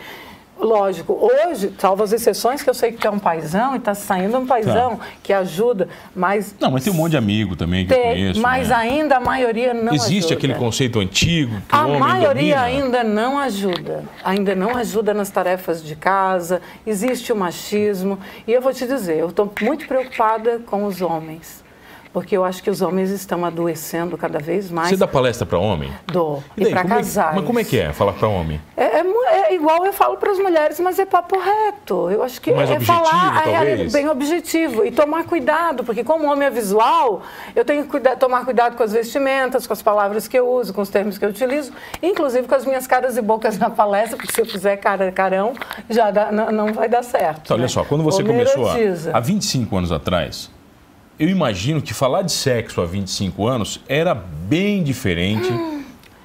Lógico, 0.61 1.19
hoje, 1.19 1.73
salvo 1.79 2.03
as 2.03 2.13
exceções, 2.13 2.63
que 2.63 2.69
eu 2.69 2.75
sei 2.75 2.93
que 2.93 3.07
é 3.07 3.11
um 3.11 3.19
paizão 3.19 3.75
e 3.75 3.79
está 3.79 3.95
saindo 3.95 4.37
um 4.37 4.47
paizão 4.47 4.97
tá. 4.97 5.07
que 5.23 5.33
ajuda, 5.33 5.89
mas... 6.15 6.55
Não, 6.61 6.71
mas 6.71 6.85
tem 6.85 6.93
um 6.93 6.97
monte 6.97 7.13
de 7.13 7.17
amigo 7.17 7.57
também 7.57 7.87
que 7.87 7.95
tem, 7.95 8.03
eu 8.03 8.13
conheço. 8.13 8.41
Mas 8.41 8.69
né? 8.69 8.75
ainda 8.75 9.17
a 9.17 9.21
maioria 9.21 9.73
não 9.73 9.95
Existe 9.95 10.19
ajuda. 10.19 10.35
aquele 10.35 10.55
conceito 10.55 11.01
antigo 11.01 11.61
que 11.67 11.75
A 11.75 11.89
maioria 11.89 12.59
domina. 12.59 12.63
ainda 12.63 13.03
não 13.03 13.39
ajuda. 13.39 14.05
Ainda 14.23 14.55
não 14.55 14.77
ajuda 14.77 15.15
nas 15.15 15.31
tarefas 15.31 15.83
de 15.83 15.97
casa, 15.97 16.61
existe 16.87 17.33
o 17.33 17.37
machismo. 17.37 18.19
E 18.47 18.53
eu 18.53 18.61
vou 18.61 18.73
te 18.75 18.87
dizer, 18.87 19.17
eu 19.17 19.29
estou 19.29 19.51
muito 19.63 19.87
preocupada 19.87 20.61
com 20.67 20.85
os 20.85 21.01
homens 21.01 21.70
porque 22.13 22.37
eu 22.37 22.45
acho 22.45 22.63
que 22.63 22.71
os 22.71 22.83
homens 22.83 23.11
estão 23.11 23.45
adoecendo 23.45 24.19
cada 24.19 24.39
vez 24.39 24.71
mais. 24.71 24.91
Você 24.91 24.97
dá 24.97 25.07
palestra 25.07 25.47
para 25.47 25.59
homem? 25.59 25.93
Dou. 26.07 26.43
E, 26.57 26.65
e 26.65 26.71
para 26.71 26.85
casais. 26.85 27.33
É, 27.33 27.37
mas 27.37 27.45
como 27.45 27.59
é 27.59 27.65
que 27.65 27.79
é 27.79 27.93
falar 27.93 28.13
para 28.15 28.29
homem? 28.29 28.61
É, 28.77 28.99
é, 28.99 29.05
é, 29.33 29.55
igual 29.55 29.87
eu 29.87 29.93
falo 29.93 30.17
para 30.17 30.33
as 30.33 30.39
mulheres, 30.39 30.81
mas 30.81 30.99
é 30.99 31.07
papo 31.07 31.39
reto. 31.39 32.11
Eu 32.11 32.23
acho 32.23 32.41
que 32.41 32.53
Mais 32.53 32.69
é 32.69 32.75
objetivo, 32.75 32.99
falar 32.99 33.45
talvez. 33.45 33.93
bem 33.93 34.09
objetivo 34.09 34.85
e 34.85 34.91
tomar 34.91 35.25
cuidado, 35.25 35.85
porque 35.85 36.03
como 36.03 36.31
homem 36.31 36.49
é 36.49 36.51
visual, 36.51 37.23
eu 37.55 37.65
tenho 37.65 37.85
que 37.85 37.89
cuidar, 37.89 38.17
tomar 38.17 38.45
cuidado 38.45 38.77
com 38.77 38.83
as 38.83 38.93
vestimentas, 38.93 39.67
com 39.67 39.73
as 39.73 39.83
palavras 39.83 40.27
que 40.27 40.39
eu 40.39 40.49
uso, 40.49 40.75
com 40.75 40.81
os 40.81 40.89
termos 40.89 41.17
que 41.17 41.25
eu 41.25 41.29
utilizo, 41.29 41.73
inclusive 42.03 42.49
com 42.49 42.55
as 42.55 42.65
minhas 42.65 42.87
caras 42.87 43.17
e 43.17 43.23
bocas 43.23 43.57
na 43.57 43.71
palestra, 43.71 44.17
porque 44.17 44.33
se 44.33 44.41
eu 44.41 44.47
fizer 44.47 44.77
cara 44.79 45.13
carão, 45.13 45.55
já 45.89 46.11
dá, 46.11 46.33
não, 46.33 46.51
não, 46.51 46.73
vai 46.73 46.89
dar 46.89 47.03
certo. 47.03 47.43
Então, 47.45 47.57
né? 47.57 47.63
olha 47.63 47.69
só, 47.69 47.85
quando 47.85 48.03
você 48.03 48.25
começou 48.25 48.69
há, 48.69 48.75
há 49.13 49.21
25 49.21 49.77
anos 49.77 49.93
atrás, 49.93 50.51
eu 51.21 51.29
imagino 51.29 51.83
que 51.83 51.93
falar 51.93 52.23
de 52.23 52.33
sexo 52.33 52.81
há 52.81 52.87
25 52.87 53.47
anos 53.47 53.79
era 53.87 54.15
bem 54.15 54.83
diferente 54.83 55.53
hum, 55.53 55.85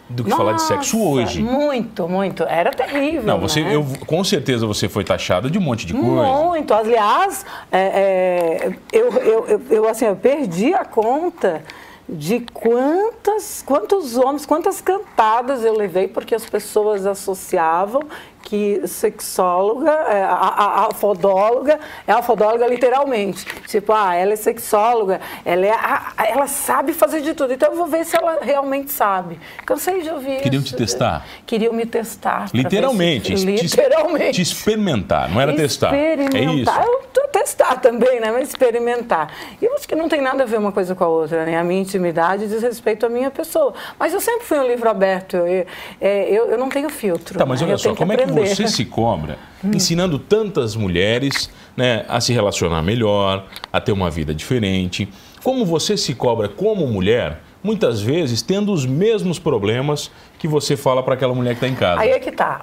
do 0.09 0.23
que 0.23 0.29
nossa, 0.29 0.41
falar 0.41 0.53
de 0.53 0.61
sexo 0.61 1.03
hoje. 1.05 1.43
Muito, 1.43 2.07
muito. 2.07 2.43
Era 2.43 2.71
terrível. 2.71 3.23
Não, 3.23 3.37
você, 3.37 3.61
né? 3.61 3.75
eu, 3.75 3.85
com 4.07 4.23
certeza 4.23 4.65
você 4.65 4.87
foi 4.87 5.03
taxada 5.03 5.49
de 5.51 5.57
um 5.57 5.61
monte 5.61 5.85
de 5.85 5.93
coisa. 5.93 6.23
Muito. 6.23 6.73
Aliás, 6.73 7.45
é, 7.69 7.79
é, 7.79 8.77
eu, 8.93 9.11
eu, 9.11 9.47
eu, 9.47 9.61
eu, 9.69 9.89
assim, 9.89 10.05
eu 10.05 10.15
perdi 10.15 10.73
a 10.73 10.85
conta 10.85 11.61
de 12.07 12.39
quantas, 12.53 13.63
quantos 13.65 14.15
homens, 14.15 14.45
quantas 14.45 14.79
cantadas 14.79 15.65
eu 15.65 15.75
levei, 15.75 16.07
porque 16.07 16.33
as 16.33 16.45
pessoas 16.45 17.05
associavam 17.05 18.01
que 18.45 18.87
sexóloga, 18.87 19.89
é, 19.89 20.23
a, 20.23 20.29
a, 20.29 20.85
a, 20.85 20.93
fodóloga, 20.93 21.79
é 22.07 22.11
a 22.11 22.21
fodóloga 22.21 22.67
literalmente. 22.67 23.43
Tipo, 23.67 23.91
ah, 23.91 24.13
ela 24.13 24.33
é 24.33 24.35
sexóloga, 24.35 25.19
ela, 25.43 25.65
é 25.65 25.71
a, 25.71 26.13
ela 26.29 26.47
sabe 26.47 26.93
fazer 26.93 27.21
de 27.21 27.33
tudo. 27.33 27.53
Então 27.53 27.71
eu 27.71 27.75
vou 27.75 27.87
ver 27.87 28.05
se 28.05 28.15
ela 28.15 28.37
realmente 28.41 28.91
sabe. 28.91 29.39
Cansei 29.65 30.03
de 30.03 30.11
ouvir 30.11 30.41
Queriam 30.41 30.61
isso. 30.61 30.73
te 30.73 30.77
testar? 30.77 31.25
Queriam 31.45 31.73
me 31.73 31.87
testar. 31.87 32.49
Literalmente. 32.53 33.35
Se, 33.35 33.45
literalmente. 33.45 34.33
Te, 34.33 34.41
experimentar, 34.43 35.27
não 35.27 35.41
era 35.41 35.53
testar. 35.53 35.87
Experimentar. 35.87 36.39
É 36.39 36.53
isso. 36.53 36.71
Eu, 36.71 37.15
testar 37.35 37.75
também, 37.81 38.19
né? 38.21 38.31
Mas 38.31 38.49
experimentar. 38.49 39.29
E 39.61 39.65
eu 39.65 39.75
acho 39.75 39.87
que 39.87 39.95
não 39.95 40.07
tem 40.07 40.21
nada 40.21 40.43
a 40.43 40.45
ver 40.45 40.57
uma 40.57 40.71
coisa 40.71 40.95
com 40.95 41.03
a 41.03 41.07
outra, 41.07 41.45
né? 41.45 41.57
A 41.57 41.63
minha 41.63 41.81
intimidade 41.81 42.47
diz 42.47 42.61
respeito 42.61 43.05
à 43.05 43.09
minha 43.09 43.29
pessoa. 43.29 43.73
Mas 43.99 44.13
eu 44.13 44.21
sempre 44.21 44.45
fui 44.45 44.57
um 44.57 44.65
livro 44.65 44.89
aberto. 44.89 45.35
Eu, 45.35 45.65
eu, 46.01 46.45
eu 46.51 46.57
não 46.57 46.69
tenho 46.69 46.89
filtro. 46.89 47.37
Tá, 47.37 47.45
mas 47.45 47.59
né? 47.59 47.67
olha 47.67 47.77
só, 47.77 47.93
como 47.93 48.13
é 48.13 48.17
que 48.17 48.31
você 48.35 48.67
se 48.67 48.85
cobra 48.85 49.37
ensinando 49.63 50.19
tantas 50.19 50.75
mulheres 50.75 51.49
né, 51.75 52.05
a 52.07 52.19
se 52.21 52.33
relacionar 52.33 52.81
melhor, 52.81 53.45
a 53.71 53.81
ter 53.81 53.91
uma 53.91 54.09
vida 54.09 54.33
diferente? 54.33 55.09
Como 55.43 55.65
você 55.65 55.95
se 55.95 56.15
cobra 56.15 56.49
como 56.49 56.87
mulher, 56.87 57.39
muitas 57.63 58.01
vezes 58.01 58.41
tendo 58.41 58.71
os 58.71 58.85
mesmos 58.85 59.37
problemas 59.37 60.11
que 60.39 60.47
você 60.47 60.75
fala 60.75 61.01
para 61.03 61.13
aquela 61.13 61.33
mulher 61.33 61.51
que 61.51 61.65
está 61.65 61.67
em 61.67 61.75
casa? 61.75 62.01
Aí 62.01 62.11
é 62.11 62.19
que 62.19 62.31
tá. 62.31 62.61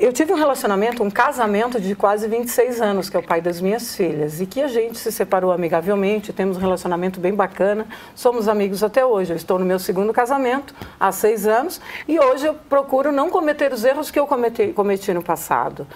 Eu 0.00 0.12
tive 0.12 0.32
um 0.32 0.36
relacionamento, 0.36 1.02
um 1.02 1.10
casamento 1.10 1.80
de 1.80 1.94
quase 1.94 2.26
26 2.28 2.80
anos, 2.80 3.10
que 3.10 3.16
é 3.16 3.20
o 3.20 3.22
pai 3.22 3.40
das 3.42 3.60
minhas 3.60 3.94
filhas, 3.94 4.40
e 4.40 4.46
que 4.46 4.62
a 4.62 4.68
gente 4.68 4.98
se 4.98 5.12
separou 5.12 5.52
amigavelmente, 5.52 6.32
temos 6.32 6.56
um 6.56 6.60
relacionamento 6.60 7.20
bem 7.20 7.34
bacana, 7.34 7.86
somos 8.14 8.48
amigos 8.48 8.82
até 8.82 9.04
hoje. 9.04 9.32
Eu 9.32 9.36
estou 9.36 9.58
no 9.58 9.64
meu 9.64 9.78
segundo 9.78 10.12
casamento, 10.12 10.74
há 10.98 11.12
seis 11.12 11.46
anos, 11.46 11.80
e 12.08 12.18
hoje 12.18 12.46
eu 12.46 12.54
procuro 12.54 13.12
não 13.12 13.28
cometer 13.28 13.72
os 13.72 13.84
erros 13.84 14.10
que 14.10 14.18
eu 14.18 14.26
cometi, 14.26 14.68
cometi 14.68 15.12
no 15.12 15.22
passado. 15.22 15.86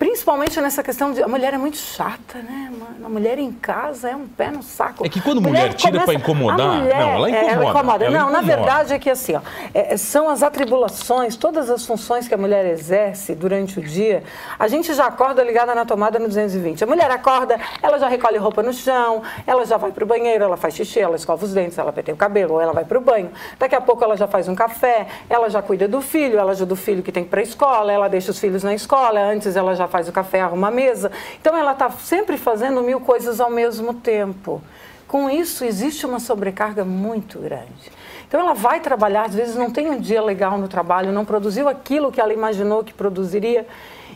Principalmente 0.00 0.58
nessa 0.62 0.82
questão 0.82 1.12
de. 1.12 1.22
A 1.22 1.28
mulher 1.28 1.52
é 1.52 1.58
muito 1.58 1.76
chata, 1.76 2.38
né? 2.38 2.72
A 3.04 3.08
mulher 3.08 3.38
em 3.38 3.52
casa 3.52 4.08
é 4.08 4.16
um 4.16 4.26
pé 4.26 4.50
no 4.50 4.62
saco. 4.62 5.04
É 5.04 5.10
que 5.10 5.20
quando 5.20 5.42
mulher, 5.42 5.64
mulher 5.64 5.74
tira 5.74 6.00
para 6.00 6.14
incomodar. 6.14 6.78
Mulher, 6.78 6.98
não, 6.98 7.10
ela 7.10 7.28
incomoda. 7.28 7.52
Ela 7.52 7.64
incomoda. 7.64 8.04
Ela 8.06 8.18
não, 8.18 8.30
incomoda. 8.30 8.46
na 8.46 8.56
verdade 8.56 8.94
é 8.94 8.98
que 8.98 9.10
assim, 9.10 9.34
ó, 9.36 9.42
é, 9.74 9.98
são 9.98 10.30
as 10.30 10.42
atribulações, 10.42 11.36
todas 11.36 11.68
as 11.68 11.84
funções 11.84 12.26
que 12.26 12.32
a 12.32 12.38
mulher 12.38 12.64
exerce 12.64 13.34
durante 13.34 13.78
o 13.78 13.82
dia. 13.82 14.22
A 14.58 14.68
gente 14.68 14.94
já 14.94 15.04
acorda 15.04 15.44
ligada 15.44 15.74
na 15.74 15.84
tomada 15.84 16.18
no 16.18 16.28
220. 16.28 16.82
A 16.82 16.86
mulher 16.86 17.10
acorda, 17.10 17.60
ela 17.82 17.98
já 17.98 18.08
recolhe 18.08 18.38
roupa 18.38 18.62
no 18.62 18.72
chão, 18.72 19.22
ela 19.46 19.66
já 19.66 19.76
vai 19.76 19.92
para 19.92 20.02
o 20.02 20.06
banheiro, 20.06 20.42
ela 20.44 20.56
faz 20.56 20.72
xixi, 20.72 20.98
ela 20.98 21.16
escova 21.16 21.44
os 21.44 21.52
dentes, 21.52 21.76
ela 21.76 21.92
penteia 21.92 22.14
o 22.14 22.18
cabelo, 22.18 22.54
ou 22.54 22.60
ela 22.62 22.72
vai 22.72 22.86
para 22.86 22.96
o 22.96 23.02
banho. 23.02 23.30
Daqui 23.58 23.74
a 23.74 23.82
pouco 23.82 24.02
ela 24.02 24.16
já 24.16 24.26
faz 24.26 24.48
um 24.48 24.54
café, 24.54 25.08
ela 25.28 25.50
já 25.50 25.60
cuida 25.60 25.86
do 25.86 26.00
filho, 26.00 26.38
ela 26.38 26.52
ajuda 26.52 26.72
o 26.72 26.76
filho 26.76 27.02
que 27.02 27.12
tem 27.12 27.22
que 27.22 27.28
ir 27.28 27.30
para 27.30 27.40
a 27.40 27.42
escola, 27.42 27.92
ela 27.92 28.08
deixa 28.08 28.30
os 28.30 28.38
filhos 28.38 28.62
na 28.62 28.72
escola, 28.72 29.20
antes 29.20 29.56
ela 29.56 29.74
já 29.74 29.89
faz 29.90 30.08
o 30.08 30.12
café, 30.12 30.40
arruma 30.40 30.70
mesa. 30.70 31.12
Então 31.40 31.56
ela 31.56 31.72
está 31.72 31.90
sempre 31.90 32.38
fazendo 32.38 32.80
mil 32.82 33.00
coisas 33.00 33.40
ao 33.40 33.50
mesmo 33.50 33.92
tempo. 33.92 34.62
Com 35.06 35.28
isso, 35.28 35.64
existe 35.64 36.06
uma 36.06 36.20
sobrecarga 36.20 36.84
muito 36.84 37.40
grande. 37.40 37.90
Então 38.28 38.38
ela 38.38 38.54
vai 38.54 38.78
trabalhar, 38.78 39.24
às 39.24 39.34
vezes 39.34 39.56
não 39.56 39.70
tem 39.70 39.90
um 39.90 39.98
dia 39.98 40.22
legal 40.22 40.56
no 40.56 40.68
trabalho, 40.68 41.10
não 41.10 41.24
produziu 41.24 41.68
aquilo 41.68 42.12
que 42.12 42.20
ela 42.20 42.32
imaginou 42.32 42.84
que 42.84 42.94
produziria. 42.94 43.66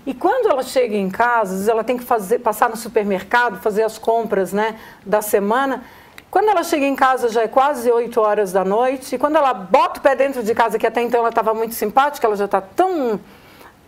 E 0.06 0.14
quando 0.14 0.48
ela 0.48 0.62
chega 0.62 0.94
em 0.94 1.10
casa, 1.10 1.50
às 1.50 1.50
vezes 1.50 1.68
ela 1.68 1.82
tem 1.82 1.96
que 1.96 2.04
fazer, 2.04 2.38
passar 2.38 2.70
no 2.70 2.76
supermercado, 2.76 3.60
fazer 3.60 3.82
as 3.82 3.98
compras 3.98 4.52
né, 4.52 4.78
da 5.04 5.20
semana. 5.20 5.82
Quando 6.30 6.48
ela 6.48 6.62
chega 6.62 6.84
em 6.84 6.94
casa 6.94 7.28
já 7.28 7.42
é 7.42 7.48
quase 7.48 7.90
8 7.90 8.20
horas 8.20 8.52
da 8.52 8.64
noite, 8.64 9.14
e 9.14 9.18
quando 9.18 9.36
ela 9.36 9.54
bota 9.54 9.98
o 9.98 10.02
pé 10.02 10.14
dentro 10.14 10.42
de 10.42 10.54
casa, 10.54 10.78
que 10.78 10.86
até 10.86 11.00
então 11.02 11.20
ela 11.20 11.30
estava 11.30 11.54
muito 11.54 11.74
simpática, 11.74 12.26
ela 12.26 12.36
já 12.36 12.44
está 12.44 12.60
tão 12.60 13.18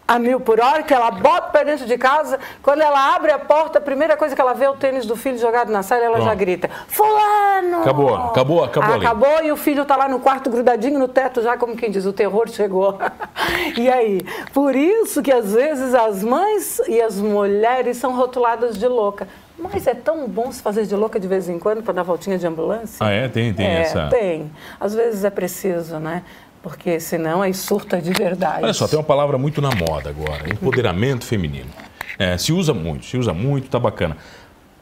a 0.07 0.19
mil 0.19 0.39
por 0.39 0.61
hora, 0.61 0.83
que 0.83 0.95
ela 0.95 1.11
bota 1.11 1.51
pé 1.51 1.65
dentro 1.65 1.87
de 1.87 1.99
casa, 1.99 2.39
quando 2.63 2.81
ela 2.81 3.15
abre 3.15 3.33
a 3.33 3.39
porta, 3.39 3.79
a 3.79 3.81
primeira 3.81 4.17
coisa 4.17 4.35
que 4.35 4.41
ela 4.41 4.55
vê 4.55 4.67
é 4.67 4.71
o 4.71 4.77
tênis 4.77 5.05
do 5.05 5.17
filho 5.17 5.39
jogado 5.39 5.71
na 5.71 5.83
sala, 5.83 6.05
ela 6.05 6.19
Bom. 6.19 6.25
já 6.25 6.35
grita, 6.35 6.71
fulano! 6.89 7.81
Acabou, 7.81 8.15
acabou, 8.15 8.65
acabou 8.65 8.95
ali. 8.95 9.07
Acabou 9.07 9.45
e 9.45 9.53
o 9.53 9.57
filho 9.57 9.83
está 9.83 9.97
lá 9.97 10.09
no 10.09 10.21
quarto 10.21 10.49
grudadinho 10.49 10.99
no 10.99 11.09
teto 11.09 11.43
já, 11.43 11.57
como 11.57 11.77
quem 11.77 11.91
diz, 11.91 12.07
o 12.07 12.13
terror 12.13 12.49
chegou. 12.49 12.99
e 13.77 13.89
aí? 13.89 14.21
Por 14.53 14.77
isso 14.77 15.23
que 15.23 15.33
às 15.33 15.53
vezes 15.53 15.95
as 15.95 16.23
mães 16.23 16.81
e 16.87 17.01
as 17.01 17.21
mulheres 17.21 17.97
são 17.97 18.15
rotuladas 18.17 18.79
de 18.79 18.87
louca. 18.87 19.27
Mas 19.59 19.87
é 19.87 19.95
tão 19.95 20.29
bom 20.29 20.53
se 20.53 20.61
fazer 20.61 20.85
de 20.85 20.95
louca 20.95 21.19
de 21.19 21.27
vez 21.27 21.49
em 21.49 21.59
quando 21.59 21.83
para 21.83 21.95
dar 21.95 22.03
voltinha 22.03 22.39
de 22.39 22.47
ambulância. 22.47 22.99
Ah, 23.01 23.11
é? 23.11 23.27
Tem, 23.27 23.55
tem 23.55 23.67
é, 23.67 23.81
essa. 23.81 24.09
Tem. 24.09 24.53
Às 24.79 24.95
vezes 24.95 25.25
é 25.25 25.31
preciso, 25.31 25.99
né? 25.99 26.23
Porque 26.67 26.99
senão 26.99 27.43
aí 27.43 27.55
surta 27.55 28.03
de 28.03 28.13
verdade. 28.13 28.65
Olha 28.65 28.73
só, 28.73 28.89
tem 28.89 28.99
uma 28.99 29.05
palavra 29.05 29.39
muito 29.39 29.63
na 29.63 29.71
moda 29.71 30.11
agora, 30.11 30.53
empoderamento 30.53 31.25
feminino. 31.25 31.71
É, 32.19 32.37
se 32.37 32.53
usa 32.53 32.75
muito, 32.75 33.07
se 33.07 33.17
usa 33.17 33.33
muito, 33.33 33.71
tá 33.71 33.79
bacana. 33.79 34.17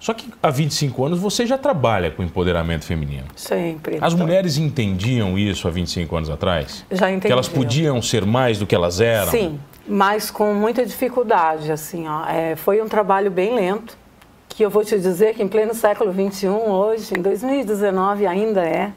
Só 0.00 0.14
que 0.14 0.32
há 0.42 0.48
25 0.48 1.04
anos 1.04 1.18
você 1.18 1.44
já 1.44 1.58
trabalha 1.58 2.10
com 2.10 2.22
empoderamento 2.22 2.86
feminino. 2.86 3.26
Sempre. 3.36 3.98
As 4.00 4.14
mulheres 4.14 4.56
entendiam 4.56 5.38
isso 5.38 5.68
há 5.68 5.70
25 5.70 6.16
anos 6.16 6.30
atrás? 6.30 6.86
Já 6.90 7.10
entendiam. 7.10 7.20
Que 7.20 7.32
elas 7.32 7.48
podiam 7.48 8.00
ser 8.00 8.24
mais 8.24 8.58
do 8.58 8.66
que 8.66 8.74
elas 8.74 9.02
eram? 9.02 9.30
Sim, 9.30 9.60
mas 9.86 10.30
com 10.30 10.54
muita 10.54 10.86
dificuldade. 10.86 11.70
Assim, 11.70 12.08
ó. 12.08 12.24
É, 12.26 12.56
foi 12.56 12.80
um 12.80 12.88
trabalho 12.88 13.30
bem 13.30 13.54
lento, 13.54 13.94
que 14.48 14.64
eu 14.64 14.70
vou 14.70 14.82
te 14.82 14.98
dizer 14.98 15.34
que 15.34 15.42
em 15.42 15.48
pleno 15.48 15.74
século 15.74 16.14
XXI, 16.14 16.48
hoje, 16.48 17.12
em 17.14 17.20
2019, 17.20 18.26
ainda 18.26 18.62
é. 18.62 18.90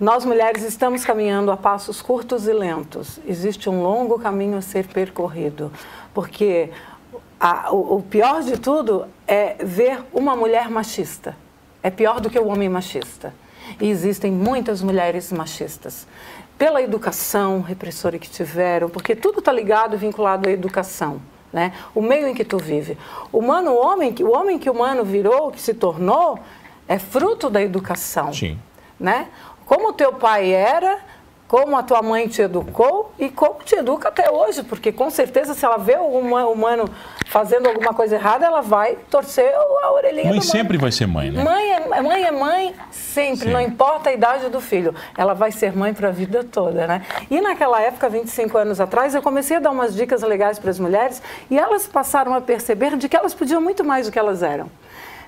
Nós 0.00 0.24
mulheres 0.24 0.62
estamos 0.62 1.04
caminhando 1.04 1.50
a 1.50 1.56
passos 1.56 2.00
curtos 2.00 2.46
e 2.46 2.52
lentos. 2.52 3.18
Existe 3.26 3.68
um 3.68 3.82
longo 3.82 4.16
caminho 4.16 4.56
a 4.56 4.62
ser 4.62 4.86
percorrido, 4.86 5.72
porque 6.14 6.70
a, 7.40 7.74
o, 7.74 7.96
o, 7.96 8.02
pior 8.02 8.42
de 8.42 8.56
tudo 8.58 9.06
é 9.26 9.56
ver 9.58 9.98
uma 10.12 10.36
mulher 10.36 10.70
machista. 10.70 11.36
É 11.82 11.90
pior 11.90 12.20
do 12.20 12.30
que 12.30 12.38
o 12.38 12.46
homem 12.46 12.68
machista. 12.68 13.34
E 13.80 13.90
existem 13.90 14.30
muitas 14.30 14.82
mulheres 14.82 15.32
machistas. 15.32 16.06
Pela 16.56 16.80
educação 16.80 17.60
repressora 17.60 18.20
que 18.20 18.30
tiveram, 18.30 18.88
porque 18.88 19.16
tudo 19.16 19.40
está 19.40 19.50
ligado 19.50 19.94
e 19.94 19.98
vinculado 19.98 20.48
à 20.48 20.52
educação. 20.52 21.20
Né? 21.52 21.72
O 21.92 22.00
meio 22.00 22.28
em 22.28 22.34
que 22.34 22.44
tu 22.44 22.56
vive. 22.56 22.96
O 23.32 23.38
humano, 23.38 23.72
o 23.72 23.84
homem, 23.84 24.14
o 24.20 24.30
homem 24.30 24.60
que 24.60 24.70
o 24.70 24.72
humano 24.72 25.04
virou, 25.04 25.50
que 25.50 25.60
se 25.60 25.74
tornou, 25.74 26.38
é 26.86 27.00
fruto 27.00 27.50
da 27.50 27.60
educação. 27.60 28.32
Sim. 28.32 28.56
Né? 28.98 29.28
Como 29.68 29.92
teu 29.92 30.14
pai 30.14 30.50
era, 30.50 30.98
como 31.46 31.76
a 31.76 31.82
tua 31.82 32.00
mãe 32.00 32.26
te 32.26 32.40
educou 32.40 33.12
e 33.18 33.28
como 33.28 33.62
te 33.62 33.74
educa 33.74 34.08
até 34.08 34.30
hoje, 34.30 34.62
porque 34.62 34.90
com 34.90 35.10
certeza 35.10 35.52
se 35.52 35.62
ela 35.62 35.76
vê 35.76 35.98
um 35.98 36.50
humano 36.50 36.88
fazendo 37.26 37.68
alguma 37.68 37.92
coisa 37.92 38.14
errada, 38.14 38.46
ela 38.46 38.62
vai 38.62 38.96
torcer 39.10 39.52
a 39.54 39.92
orelhinha 39.92 40.30
Mãe 40.30 40.40
sempre 40.40 40.78
vai 40.78 40.90
ser 40.90 41.06
mãe, 41.06 41.30
né? 41.30 41.44
Mãe 41.44 41.72
é 41.72 42.02
mãe, 42.02 42.24
é 42.24 42.30
mãe 42.30 42.74
sempre, 42.90 43.48
Sim. 43.48 43.52
não 43.52 43.60
importa 43.60 44.08
a 44.08 44.12
idade 44.14 44.48
do 44.48 44.60
filho, 44.60 44.94
ela 45.16 45.34
vai 45.34 45.52
ser 45.52 45.76
mãe 45.76 45.92
para 45.92 46.08
a 46.08 46.12
vida 46.12 46.42
toda, 46.44 46.86
né? 46.86 47.02
E 47.30 47.38
naquela 47.38 47.78
época, 47.82 48.08
25 48.08 48.56
anos 48.56 48.80
atrás, 48.80 49.14
eu 49.14 49.20
comecei 49.20 49.58
a 49.58 49.60
dar 49.60 49.70
umas 49.70 49.94
dicas 49.94 50.22
legais 50.22 50.58
para 50.58 50.70
as 50.70 50.78
mulheres 50.78 51.22
e 51.50 51.58
elas 51.58 51.86
passaram 51.86 52.32
a 52.32 52.40
perceber 52.40 52.96
de 52.96 53.06
que 53.06 53.16
elas 53.16 53.34
podiam 53.34 53.60
muito 53.60 53.84
mais 53.84 54.06
do 54.06 54.12
que 54.12 54.18
elas 54.18 54.42
eram. 54.42 54.70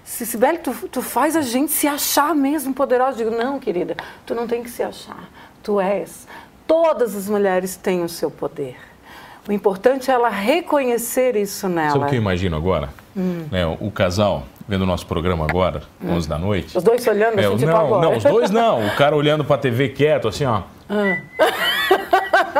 Sibeli, 0.04 0.58
tu, 0.58 0.72
tu 0.88 1.02
faz 1.02 1.36
a 1.36 1.42
gente 1.42 1.72
se 1.72 1.86
achar 1.86 2.34
mesmo 2.34 2.74
poderosa. 2.74 3.22
Eu 3.22 3.30
digo, 3.30 3.42
não, 3.42 3.58
querida, 3.58 3.96
tu 4.26 4.34
não 4.34 4.46
tem 4.46 4.62
que 4.62 4.70
se 4.70 4.82
achar. 4.82 5.28
Tu 5.62 5.80
és. 5.80 6.26
Todas 6.66 7.16
as 7.16 7.28
mulheres 7.28 7.76
têm 7.76 8.02
o 8.02 8.08
seu 8.08 8.30
poder. 8.30 8.76
O 9.48 9.52
importante 9.52 10.10
é 10.10 10.14
ela 10.14 10.28
reconhecer 10.28 11.36
isso 11.36 11.68
nela. 11.68 11.92
Sabe 11.92 12.04
o 12.04 12.08
que 12.08 12.16
eu 12.16 12.20
imagino 12.20 12.56
agora? 12.56 12.90
Hum. 13.16 13.46
É, 13.50 13.66
o 13.66 13.90
casal 13.90 14.44
vendo 14.68 14.82
o 14.82 14.86
nosso 14.86 15.04
programa 15.06 15.44
agora, 15.44 15.82
hum. 16.00 16.12
11 16.12 16.28
da 16.28 16.38
noite. 16.38 16.78
Os 16.78 16.84
dois 16.84 17.04
olhando 17.08 17.40
é, 17.40 17.46
assim, 17.46 17.56
tipo 17.56 17.72
não, 17.72 17.86
agora. 17.86 18.02
Não, 18.02 18.16
os 18.16 18.22
dois 18.22 18.50
não. 18.50 18.86
O 18.86 18.94
cara 18.94 19.16
olhando 19.16 19.44
para 19.44 19.56
a 19.56 19.58
TV 19.58 19.88
quieto, 19.88 20.28
assim, 20.28 20.44
ó. 20.44 20.62
Ah. 20.88 21.18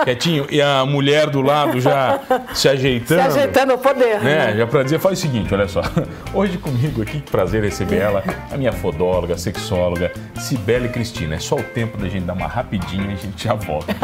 Quietinho. 0.04 0.47
E 0.50 0.61
a 0.61 0.85
mulher 0.85 1.28
do 1.28 1.40
lado 1.40 1.80
já 1.80 2.20
se 2.54 2.68
ajeitando. 2.68 3.32
Se 3.32 3.38
ajeitando 3.38 3.75
o 3.75 3.78
poder. 3.78 4.20
Né? 4.20 4.47
né? 4.47 4.56
Já 4.56 4.66
para 4.66 4.82
dizer, 4.82 4.99
faz 4.99 5.18
o 5.18 5.23
seguinte, 5.23 5.52
olha 5.52 5.68
só. 5.68 5.82
Hoje 6.32 6.59
comigo 6.59 7.02
aqui, 7.02 7.20
que 7.20 7.30
prazer 7.30 7.62
receber 7.62 7.99
ela, 7.99 8.23
a 8.50 8.56
minha 8.56 8.73
fodóloga, 8.73 9.37
sexóloga, 9.37 10.12
Cibele 10.38 10.88
Cristina. 10.88 11.37
É 11.37 11.38
só 11.38 11.56
o 11.56 11.62
tempo 11.62 11.97
da 11.97 12.09
gente 12.09 12.25
dar 12.25 12.35
uma 12.35 12.47
rapidinha 12.47 13.11
e 13.11 13.12
a 13.12 13.16
gente 13.16 13.44
já 13.44 13.54
volta. 13.54 13.94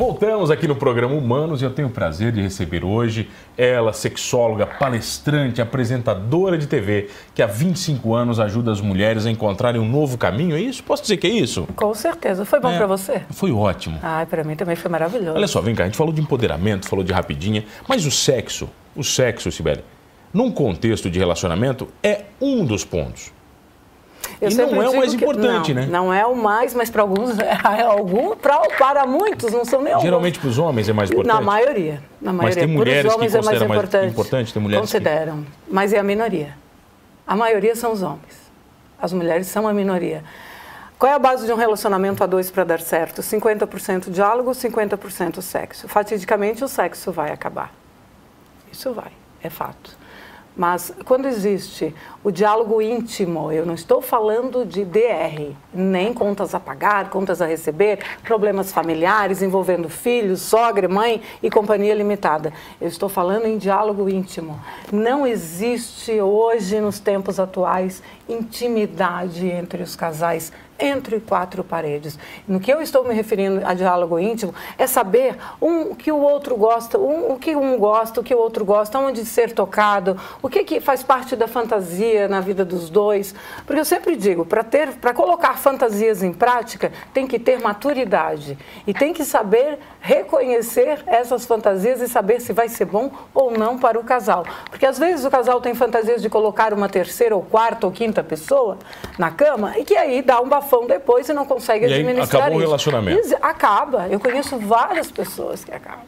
Voltamos 0.00 0.50
aqui 0.50 0.66
no 0.66 0.74
programa 0.74 1.14
Humanos 1.14 1.60
e 1.60 1.64
eu 1.66 1.70
tenho 1.70 1.88
o 1.88 1.90
prazer 1.90 2.32
de 2.32 2.40
receber 2.40 2.86
hoje 2.86 3.28
ela, 3.54 3.92
sexóloga, 3.92 4.64
palestrante, 4.64 5.60
apresentadora 5.60 6.56
de 6.56 6.66
TV, 6.66 7.10
que 7.34 7.42
há 7.42 7.46
25 7.46 8.14
anos 8.14 8.40
ajuda 8.40 8.72
as 8.72 8.80
mulheres 8.80 9.26
a 9.26 9.30
encontrarem 9.30 9.78
um 9.78 9.86
novo 9.86 10.16
caminho. 10.16 10.56
É 10.56 10.58
isso? 10.58 10.82
Posso 10.84 11.02
dizer 11.02 11.18
que 11.18 11.26
é 11.26 11.30
isso? 11.30 11.68
Com 11.76 11.92
certeza. 11.92 12.46
Foi 12.46 12.58
bom 12.58 12.70
é, 12.70 12.78
para 12.78 12.86
você? 12.86 13.20
Foi 13.28 13.52
ótimo. 13.52 13.98
Ah, 14.02 14.26
para 14.26 14.42
mim 14.42 14.56
também 14.56 14.74
foi 14.74 14.90
maravilhoso. 14.90 15.36
Olha 15.36 15.46
só, 15.46 15.60
vem 15.60 15.74
cá, 15.74 15.82
a 15.82 15.86
gente 15.86 15.98
falou 15.98 16.14
de 16.14 16.22
empoderamento, 16.22 16.88
falou 16.88 17.04
de 17.04 17.12
rapidinha, 17.12 17.66
mas 17.86 18.06
o 18.06 18.10
sexo, 18.10 18.70
o 18.96 19.04
sexo, 19.04 19.52
Sibeli, 19.52 19.84
num 20.32 20.50
contexto 20.50 21.10
de 21.10 21.18
relacionamento, 21.18 21.86
é 22.02 22.22
um 22.40 22.64
dos 22.64 22.86
pontos. 22.86 23.30
Eu 24.40 24.50
e 24.50 24.54
não 24.54 24.82
é 24.82 24.88
o 24.88 24.96
mais 24.96 25.12
importante, 25.12 25.74
não, 25.74 25.82
né? 25.82 25.88
Não 25.90 26.14
é 26.14 26.24
o 26.24 26.34
mais, 26.34 26.72
mas 26.72 26.88
para 26.88 27.02
alguns, 27.02 27.36
é 27.38 27.82
algum, 27.82 28.34
pra, 28.34 28.60
para 28.78 29.06
muitos 29.06 29.52
não 29.52 29.64
são 29.66 29.82
nem 29.82 29.92
alguns. 29.92 30.04
Geralmente 30.04 30.38
para 30.38 30.48
os 30.48 30.58
homens 30.58 30.88
é 30.88 30.92
mais 30.94 31.10
importante? 31.10 31.34
Na 31.34 31.40
maioria. 31.42 32.02
Na 32.20 32.32
maioria. 32.32 32.56
Mas 32.62 32.66
tem 32.66 32.76
mulheres 32.76 33.12
homens 33.12 33.32
que 33.32 33.38
consideram 33.38 33.64
é 33.64 33.68
mais 33.68 33.78
importante. 33.78 34.00
mais 34.00 34.12
importante? 34.12 34.52
Tem 34.54 34.62
mulheres 34.62 34.80
Consideram, 34.80 35.42
que... 35.42 35.48
mas 35.68 35.92
é 35.92 35.98
a 35.98 36.02
minoria. 36.02 36.56
A 37.26 37.36
maioria 37.36 37.76
são 37.76 37.92
os 37.92 38.02
homens. 38.02 38.50
As 39.00 39.12
mulheres 39.12 39.46
são 39.46 39.68
a 39.68 39.74
minoria. 39.74 40.24
Qual 40.98 41.10
é 41.10 41.14
a 41.14 41.18
base 41.18 41.46
de 41.46 41.52
um 41.52 41.56
relacionamento 41.56 42.24
a 42.24 42.26
dois 42.26 42.50
para 42.50 42.64
dar 42.64 42.80
certo? 42.80 43.22
50% 43.22 44.10
diálogo, 44.10 44.50
50% 44.52 45.40
sexo. 45.40 45.88
Fatidicamente, 45.88 46.64
o 46.64 46.68
sexo 46.68 47.12
vai 47.12 47.30
acabar. 47.30 47.72
Isso 48.72 48.92
vai, 48.92 49.10
é 49.42 49.50
fato. 49.50 49.99
Mas 50.60 50.92
quando 51.06 51.24
existe 51.24 51.94
o 52.22 52.30
diálogo 52.30 52.82
íntimo, 52.82 53.50
eu 53.50 53.64
não 53.64 53.72
estou 53.72 54.02
falando 54.02 54.62
de 54.66 54.84
DR, 54.84 55.54
nem 55.72 56.12
contas 56.12 56.54
a 56.54 56.60
pagar, 56.60 57.08
contas 57.08 57.40
a 57.40 57.46
receber, 57.46 58.00
problemas 58.22 58.70
familiares 58.70 59.40
envolvendo 59.40 59.88
filhos, 59.88 60.42
sogra, 60.42 60.86
mãe 60.86 61.22
e 61.42 61.48
companhia 61.48 61.94
limitada. 61.94 62.52
Eu 62.78 62.88
estou 62.88 63.08
falando 63.08 63.46
em 63.46 63.56
diálogo 63.56 64.06
íntimo. 64.06 64.60
Não 64.92 65.26
existe 65.26 66.20
hoje, 66.20 66.78
nos 66.78 67.00
tempos 67.00 67.40
atuais, 67.40 68.02
intimidade 68.28 69.48
entre 69.48 69.82
os 69.82 69.96
casais 69.96 70.52
entre 70.80 71.20
quatro 71.20 71.62
paredes. 71.62 72.18
No 72.48 72.58
que 72.58 72.72
eu 72.72 72.80
estou 72.80 73.04
me 73.04 73.14
referindo 73.14 73.60
a 73.64 73.74
diálogo 73.74 74.18
íntimo 74.18 74.54
é 74.78 74.86
saber 74.86 75.36
um, 75.60 75.92
o 75.92 75.94
que 75.94 76.10
o 76.10 76.18
outro 76.18 76.56
gosta, 76.56 76.98
um, 76.98 77.32
o 77.32 77.38
que 77.38 77.54
um 77.54 77.78
gosta, 77.78 78.20
o 78.20 78.24
que 78.24 78.34
o 78.34 78.38
outro 78.38 78.64
gosta, 78.64 78.98
onde 78.98 79.24
ser 79.24 79.52
tocado, 79.52 80.18
o 80.42 80.48
que, 80.48 80.64
que 80.64 80.80
faz 80.80 81.02
parte 81.02 81.36
da 81.36 81.46
fantasia 81.46 82.26
na 82.28 82.40
vida 82.40 82.64
dos 82.64 82.88
dois. 82.88 83.34
Porque 83.66 83.80
eu 83.80 83.84
sempre 83.84 84.16
digo, 84.16 84.44
para 84.44 84.64
ter, 84.64 84.92
para 84.92 85.12
colocar 85.12 85.58
fantasias 85.58 86.22
em 86.22 86.32
prática, 86.32 86.90
tem 87.12 87.26
que 87.26 87.38
ter 87.38 87.60
maturidade 87.60 88.56
e 88.86 88.94
tem 88.94 89.12
que 89.12 89.24
saber 89.24 89.78
reconhecer 90.00 91.02
essas 91.06 91.44
fantasias 91.44 92.00
e 92.00 92.08
saber 92.08 92.40
se 92.40 92.52
vai 92.52 92.68
ser 92.68 92.86
bom 92.86 93.10
ou 93.34 93.50
não 93.50 93.78
para 93.78 93.98
o 93.98 94.04
casal. 94.04 94.44
Porque 94.70 94.86
às 94.86 94.98
vezes 94.98 95.24
o 95.24 95.30
casal 95.30 95.60
tem 95.60 95.74
fantasias 95.74 96.22
de 96.22 96.30
colocar 96.30 96.72
uma 96.72 96.88
terceira 96.88 97.36
ou 97.36 97.42
quarta 97.42 97.86
ou 97.86 97.92
quinta 97.92 98.22
pessoa 98.22 98.78
na 99.18 99.30
cama 99.30 99.76
e 99.78 99.84
que 99.84 99.96
aí 99.96 100.22
dá 100.22 100.40
um 100.40 100.48
bafão 100.48 100.69
bafão 100.70 100.86
depois 100.86 101.28
e 101.28 101.32
não 101.32 101.44
consegue 101.44 101.86
e 101.86 101.92
administrar 101.92 102.42
acabou 102.42 102.58
isso. 102.58 102.58
o 102.58 102.60
relacionamento. 102.60 103.36
Acaba. 103.42 104.08
Eu 104.08 104.20
conheço 104.20 104.56
várias 104.58 105.10
pessoas 105.10 105.64
que 105.64 105.72
acabam. 105.72 106.04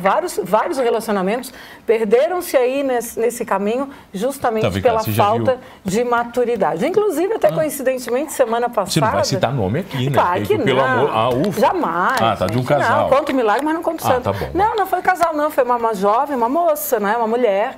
Vários, 0.00 0.38
vários 0.44 0.78
relacionamentos 0.78 1.52
perderam-se 1.84 2.56
aí 2.56 2.84
nesse, 2.84 3.18
nesse, 3.18 3.44
caminho 3.44 3.90
justamente 4.14 4.62
tá, 4.62 4.80
pela 4.80 5.02
falta 5.02 5.58
de 5.84 6.04
maturidade. 6.04 6.86
Inclusive, 6.86 7.34
até 7.34 7.48
ah. 7.48 7.52
coincidentemente, 7.52 8.32
semana 8.32 8.68
passada. 8.68 8.90
Você 8.92 9.00
não 9.00 9.10
vai 9.10 9.24
citar 9.24 9.52
nome 9.52 9.80
aqui, 9.80 10.08
né? 10.08 10.12
Claro 10.12 10.42
que 10.42 10.56
Pelo 10.56 10.78
não. 10.78 10.86
amor. 10.86 11.10
Ah, 11.12 11.28
ufa. 11.30 11.60
Jamais. 11.60 12.22
Ah, 12.22 12.36
tá 12.36 12.46
de 12.46 12.56
um 12.58 12.62
casal. 12.62 13.10
Não, 13.10 13.16
conto 13.16 13.34
milagre, 13.34 13.64
mas 13.64 13.74
não 13.74 13.82
conto 13.82 14.04
ah, 14.04 14.08
santo. 14.08 14.22
Tá 14.22 14.32
bom. 14.32 14.50
Não, 14.54 14.76
não 14.76 14.86
foi 14.86 15.02
casal, 15.02 15.34
não. 15.34 15.50
Foi 15.50 15.64
uma, 15.64 15.74
uma 15.74 15.94
jovem, 15.94 16.36
uma 16.36 16.48
moça, 16.48 17.00
né? 17.00 17.16
uma 17.16 17.26
mulher 17.26 17.76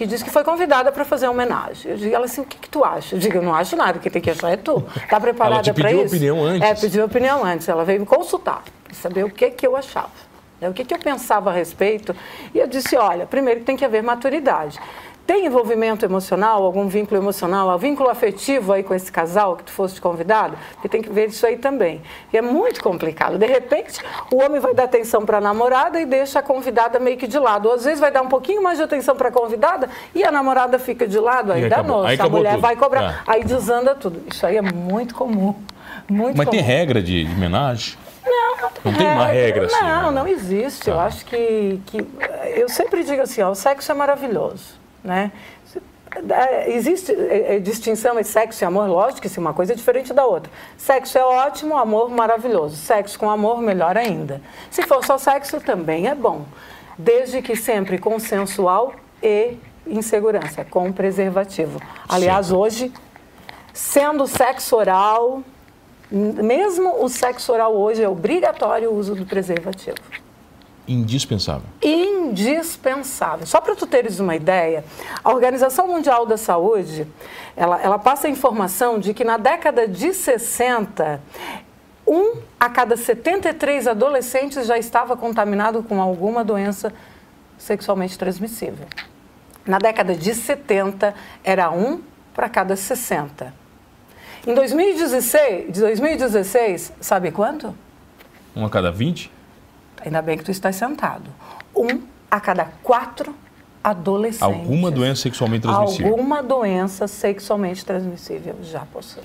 que 0.00 0.06
disse 0.06 0.24
que 0.24 0.30
foi 0.30 0.42
convidada 0.42 0.90
para 0.90 1.04
fazer 1.04 1.26
uma 1.26 1.34
homenagem. 1.34 1.92
Eu 1.92 1.98
digo, 1.98 2.14
ela 2.14 2.24
assim, 2.24 2.40
o 2.40 2.44
que, 2.46 2.56
que 2.56 2.70
tu 2.70 2.82
acha? 2.82 3.14
Eu 3.14 3.18
digo, 3.18 3.36
eu 3.36 3.42
não 3.42 3.54
acho 3.54 3.76
nada, 3.76 3.98
o 3.98 4.00
que 4.00 4.08
tem 4.08 4.22
que 4.22 4.30
achar 4.30 4.50
é 4.50 4.56
tu. 4.56 4.82
Está 4.96 5.20
preparada 5.20 5.74
para 5.74 5.92
isso? 5.92 6.00
Ela 6.00 6.08
pediu 6.08 6.34
opinião 6.34 6.42
antes? 6.42 6.70
É, 6.70 6.74
pediu 6.74 7.04
opinião 7.04 7.44
antes. 7.44 7.68
Ela 7.68 7.84
veio 7.84 8.00
me 8.00 8.06
consultar, 8.06 8.64
saber 8.94 9.26
o 9.26 9.30
que, 9.30 9.50
que 9.50 9.66
eu 9.66 9.76
achava. 9.76 10.08
Né, 10.58 10.70
o 10.70 10.72
que, 10.72 10.86
que 10.86 10.94
eu 10.94 10.98
pensava 10.98 11.50
a 11.50 11.52
respeito. 11.52 12.16
E 12.54 12.58
eu 12.58 12.66
disse, 12.66 12.96
olha, 12.96 13.26
primeiro 13.26 13.60
tem 13.60 13.76
que 13.76 13.84
haver 13.84 14.02
maturidade. 14.02 14.80
Tem 15.26 15.46
envolvimento 15.46 16.04
emocional, 16.04 16.64
algum 16.64 16.88
vínculo 16.88 17.20
emocional, 17.20 17.78
vínculo 17.78 18.08
afetivo 18.08 18.72
aí 18.72 18.82
com 18.82 18.92
esse 18.94 19.12
casal 19.12 19.56
que 19.56 19.64
tu 19.64 19.70
foste 19.70 20.00
convidado? 20.00 20.56
Porque 20.74 20.88
tem 20.88 21.00
que 21.00 21.10
ver 21.10 21.28
isso 21.28 21.46
aí 21.46 21.56
também. 21.56 22.02
E 22.32 22.36
é 22.36 22.42
muito 22.42 22.82
complicado. 22.82 23.38
De 23.38 23.46
repente, 23.46 24.00
o 24.32 24.42
homem 24.42 24.60
vai 24.60 24.74
dar 24.74 24.84
atenção 24.84 25.24
para 25.24 25.38
a 25.38 25.40
namorada 25.40 26.00
e 26.00 26.04
deixa 26.04 26.40
a 26.40 26.42
convidada 26.42 26.98
meio 26.98 27.16
que 27.16 27.28
de 27.28 27.38
lado. 27.38 27.68
Ou 27.68 27.74
às 27.74 27.84
vezes 27.84 28.00
vai 28.00 28.10
dar 28.10 28.22
um 28.22 28.28
pouquinho 28.28 28.62
mais 28.62 28.78
de 28.78 28.84
atenção 28.84 29.14
para 29.14 29.28
a 29.28 29.32
convidada 29.32 29.88
e 30.14 30.24
a 30.24 30.32
namorada 30.32 30.78
fica 30.78 31.06
de 31.06 31.18
lado, 31.18 31.52
aí 31.52 31.68
dá 31.68 31.82
noite. 31.82 32.20
A 32.20 32.28
mulher 32.28 32.52
tudo. 32.52 32.62
vai 32.62 32.76
cobrar, 32.76 33.02
é. 33.02 33.14
aí 33.26 33.44
desanda 33.44 33.94
tudo. 33.94 34.22
Isso 34.28 34.44
aí 34.44 34.56
é 34.56 34.62
muito 34.62 35.14
comum. 35.14 35.54
Muito 36.08 36.36
Mas 36.36 36.46
comum. 36.46 36.58
tem 36.58 36.66
regra 36.66 37.02
de 37.02 37.24
homenagem? 37.24 37.96
Não, 38.24 38.56
não 38.56 38.70
tem, 38.70 38.92
não 38.92 38.98
tem 38.98 39.06
uma 39.06 39.26
regra 39.26 39.66
assim. 39.66 39.80
Não, 39.80 40.10
né? 40.10 40.20
não 40.20 40.28
existe. 40.28 40.84
Tá. 40.84 40.90
Eu 40.90 41.00
acho 41.00 41.24
que, 41.24 41.80
que. 41.86 42.06
Eu 42.56 42.68
sempre 42.68 43.04
digo 43.04 43.22
assim: 43.22 43.42
ó, 43.42 43.50
o 43.50 43.54
sexo 43.54 43.90
é 43.92 43.94
maravilhoso. 43.94 44.79
Né? 45.02 45.32
Existe 46.66 47.12
é, 47.12 47.56
é, 47.56 47.58
distinção 47.60 48.18
entre 48.18 48.24
sexo 48.24 48.64
e 48.64 48.66
amor? 48.66 48.88
Lógico 48.88 49.22
que 49.22 49.28
sim, 49.28 49.40
uma 49.40 49.54
coisa 49.54 49.72
é 49.72 49.76
diferente 49.76 50.12
da 50.12 50.26
outra. 50.26 50.50
Sexo 50.76 51.16
é 51.16 51.24
ótimo, 51.24 51.76
amor 51.76 52.10
maravilhoso. 52.10 52.76
Sexo 52.76 53.18
com 53.18 53.30
amor, 53.30 53.62
melhor 53.62 53.96
ainda. 53.96 54.42
Se 54.70 54.82
for 54.82 55.04
só 55.04 55.16
sexo, 55.18 55.60
também 55.60 56.08
é 56.08 56.14
bom. 56.14 56.44
Desde 56.98 57.40
que 57.40 57.54
sempre 57.54 57.96
consensual 57.96 58.92
e 59.22 59.56
em 59.86 60.02
segurança, 60.02 60.64
com 60.64 60.92
preservativo. 60.92 61.80
Aliás, 62.08 62.46
sim. 62.46 62.54
hoje, 62.54 62.92
sendo 63.72 64.26
sexo 64.26 64.76
oral, 64.76 65.42
mesmo 66.10 67.02
o 67.02 67.08
sexo 67.08 67.52
oral 67.52 67.74
hoje 67.74 68.02
é 68.02 68.08
obrigatório 68.08 68.90
o 68.90 68.96
uso 68.96 69.14
do 69.14 69.24
preservativo. 69.24 69.96
Indispensável. 70.92 71.68
Indispensável. 71.80 73.46
Só 73.46 73.60
para 73.60 73.76
tu 73.76 73.86
teres 73.86 74.18
uma 74.18 74.34
ideia, 74.34 74.84
a 75.22 75.30
Organização 75.30 75.86
Mundial 75.86 76.26
da 76.26 76.36
Saúde, 76.36 77.06
ela, 77.56 77.80
ela 77.80 77.96
passa 77.96 78.26
a 78.26 78.30
informação 78.30 78.98
de 78.98 79.14
que 79.14 79.22
na 79.22 79.36
década 79.36 79.86
de 79.86 80.12
60, 80.12 81.20
um 82.04 82.38
a 82.58 82.68
cada 82.68 82.96
73 82.96 83.86
adolescentes 83.86 84.66
já 84.66 84.76
estava 84.76 85.16
contaminado 85.16 85.80
com 85.84 86.02
alguma 86.02 86.42
doença 86.42 86.92
sexualmente 87.56 88.18
transmissível. 88.18 88.88
Na 89.64 89.78
década 89.78 90.12
de 90.16 90.34
70, 90.34 91.14
era 91.44 91.70
um 91.70 92.00
para 92.34 92.48
cada 92.48 92.74
60. 92.74 93.54
Em 94.44 94.54
2016, 94.54 95.78
2016, 95.78 96.92
sabe 97.00 97.30
quanto? 97.30 97.76
Um 98.56 98.66
a 98.66 98.70
cada 98.70 98.90
20? 98.90 99.38
Ainda 100.04 100.22
bem 100.22 100.36
que 100.38 100.44
tu 100.44 100.50
estás 100.50 100.76
sentado. 100.76 101.30
Um 101.74 102.02
a 102.30 102.40
cada 102.40 102.66
quatro 102.82 103.34
adolescentes. 103.82 104.42
Alguma 104.42 104.90
doença 104.90 105.22
sexualmente 105.22 105.62
transmissível. 105.62 106.12
Alguma 106.12 106.42
doença 106.42 107.08
sexualmente 107.08 107.84
transmissível 107.84 108.56
já 108.62 108.80
possui. 108.80 109.24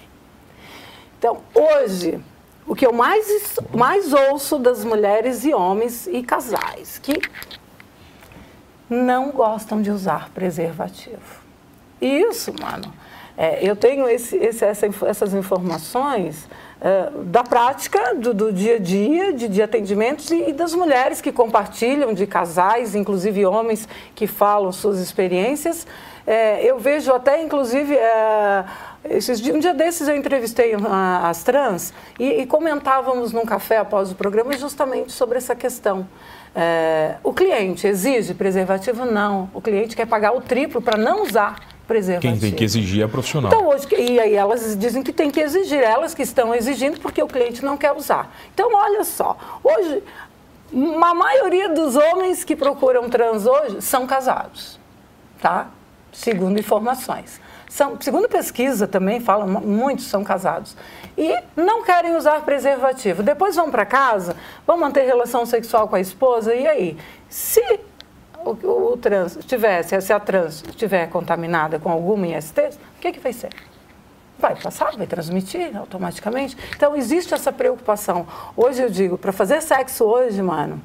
Então, 1.17 1.39
hoje, 1.53 2.20
o 2.67 2.75
que 2.75 2.86
eu 2.86 2.94
mais, 2.94 3.55
mais 3.74 4.12
ouço 4.12 4.58
das 4.58 4.84
mulheres 4.84 5.44
e 5.46 5.53
homens 5.53 6.08
e 6.08 6.24
casais 6.24 7.00
que 7.00 7.22
não 8.89 9.32
gostam 9.32 9.82
de 9.82 9.91
usar 9.91 10.29
preservativo. 10.29 11.44
Isso, 12.01 12.53
mano. 12.60 12.94
É, 13.38 13.67
eu 13.67 13.75
tenho 13.75 14.08
esse, 14.08 14.38
esse, 14.38 14.63
essa, 14.63 14.88
essas 15.05 15.34
informações 15.34 16.48
eh, 16.82 17.10
da 17.24 17.41
prática 17.41 18.13
do, 18.15 18.34
do, 18.34 18.51
dia 18.51 18.75
a 18.75 18.79
dia, 18.79 19.32
de, 19.32 19.48
de 19.48 19.62
atendimentos 19.62 20.29
e, 20.29 20.50
e, 20.50 20.53
das 20.53 20.75
mulheres 20.75 21.22
que 21.22 21.32
compartilham, 21.32 22.13
de 22.13 22.27
casais, 22.27 22.96
inclusive 22.96 23.46
homens 23.46 23.88
que 24.13 24.27
falam 24.27 24.72
suas 24.74 25.00
experiências. 25.00 25.88
É, 26.27 26.64
eu 26.66 26.77
vejo 26.77 27.14
até, 27.14 27.42
inclusive, 27.42 27.96
é, 27.96 28.66
esses, 29.05 29.40
um 29.48 29.59
dia 29.59 29.74
desses 29.74 30.07
eu 30.07 30.18
entrevistei 30.18 30.74
as 31.24 31.44
trans 31.44 31.94
e, 32.20 32.42
e, 32.42 32.46
comentávamos 32.46 33.31
num 33.31 33.46
café 33.46 33.77
após 33.77 34.11
o 34.11 34.16
programa 34.16 34.51
justamente 34.57 35.14
sobre 35.14 35.38
essa 35.38 35.55
questão. 35.55 36.05
É, 36.53 37.16
o 37.24 37.31
cliente 37.31 37.88
exige 37.88 38.33
preservativo? 38.33 39.05
Não. 39.05 39.50
O 39.53 39.61
cliente 39.61 39.96
quer 39.96 40.07
pagar 40.07 40.33
o 40.35 40.42
triplo 40.42 40.81
para 40.81 40.98
não 40.98 41.24
usar 41.24 41.75
preservativo. 41.86 42.34
Quem 42.34 42.40
tem 42.40 42.52
que 42.58 42.64
exigir 42.64 43.04
é 43.04 43.08
profissional. 43.08 43.52
Então, 43.52 43.68
hoje, 43.68 43.88
e 43.98 44.20
aí 44.20 44.34
elas 44.34 44.78
dizem 44.78 45.02
que 45.04 45.14
tem 45.14 45.30
que 45.30 45.40
exigir, 45.40 45.80
elas 45.80 46.14
que 46.14 46.22
estão 46.22 46.54
exigindo 46.54 47.00
porque 47.00 47.22
o 47.22 47.28
cliente 47.28 47.64
não 47.64 47.78
quer 47.78 47.92
usar. 47.94 48.36
Então, 48.54 48.72
olha 48.74 49.04
só, 49.04 49.38
hoje, 49.64 50.04
a 50.74 51.14
maioria 51.14 51.70
dos 51.70 51.96
homens 51.96 52.44
que 52.44 52.56
procuram 52.56 53.10
trans 53.10 53.46
hoje 53.46 53.82
são 53.82 54.06
casados, 54.06 54.80
tá? 55.42 55.68
Segundo 56.12 56.60
informações. 56.60 57.40
São, 57.70 58.00
segundo 58.00 58.30
pesquisa 58.30 58.88
também, 58.88 59.20
falam, 59.20 59.48
muitos 59.48 60.06
são 60.06 60.24
casados. 60.24 60.78
E 61.18 61.38
não 61.56 61.84
querem 61.84 62.16
usar 62.16 62.42
preservativo. 62.42 63.22
Depois 63.22 63.56
vão 63.56 63.70
para 63.70 63.86
casa, 63.86 64.36
vão 64.66 64.78
manter 64.78 65.06
relação 65.06 65.46
sexual 65.46 65.88
com 65.88 65.96
a 65.96 66.00
esposa, 66.00 66.56
e 66.56 66.66
aí? 66.66 66.98
Se 67.30 67.62
o, 68.46 68.92
o 68.94 68.98
trans 68.98 69.38
tivesse, 69.46 70.00
se 70.00 70.14
a 70.14 70.20
trans 70.20 70.64
estiver 70.68 71.10
contaminada 71.10 71.79
com 71.79 71.90
alguma 71.90 72.27
IST, 72.27 72.60
o 72.60 73.00
que, 73.01 73.12
que 73.14 73.20
vai 73.20 73.34
ser? 73.34 73.50
Vai 74.38 74.55
passar, 74.55 74.96
vai 74.96 75.08
transmitir 75.08 75.75
automaticamente. 75.75 76.55
Então, 76.75 76.96
existe 76.96 77.34
essa 77.34 77.51
preocupação. 77.51 78.27
Hoje 78.55 78.84
eu 78.84 78.90
digo, 78.90 79.18
para 79.18 79.31
fazer 79.31 79.62
sexo 79.62 80.03
hoje, 80.03 80.42
mano, 80.42 80.81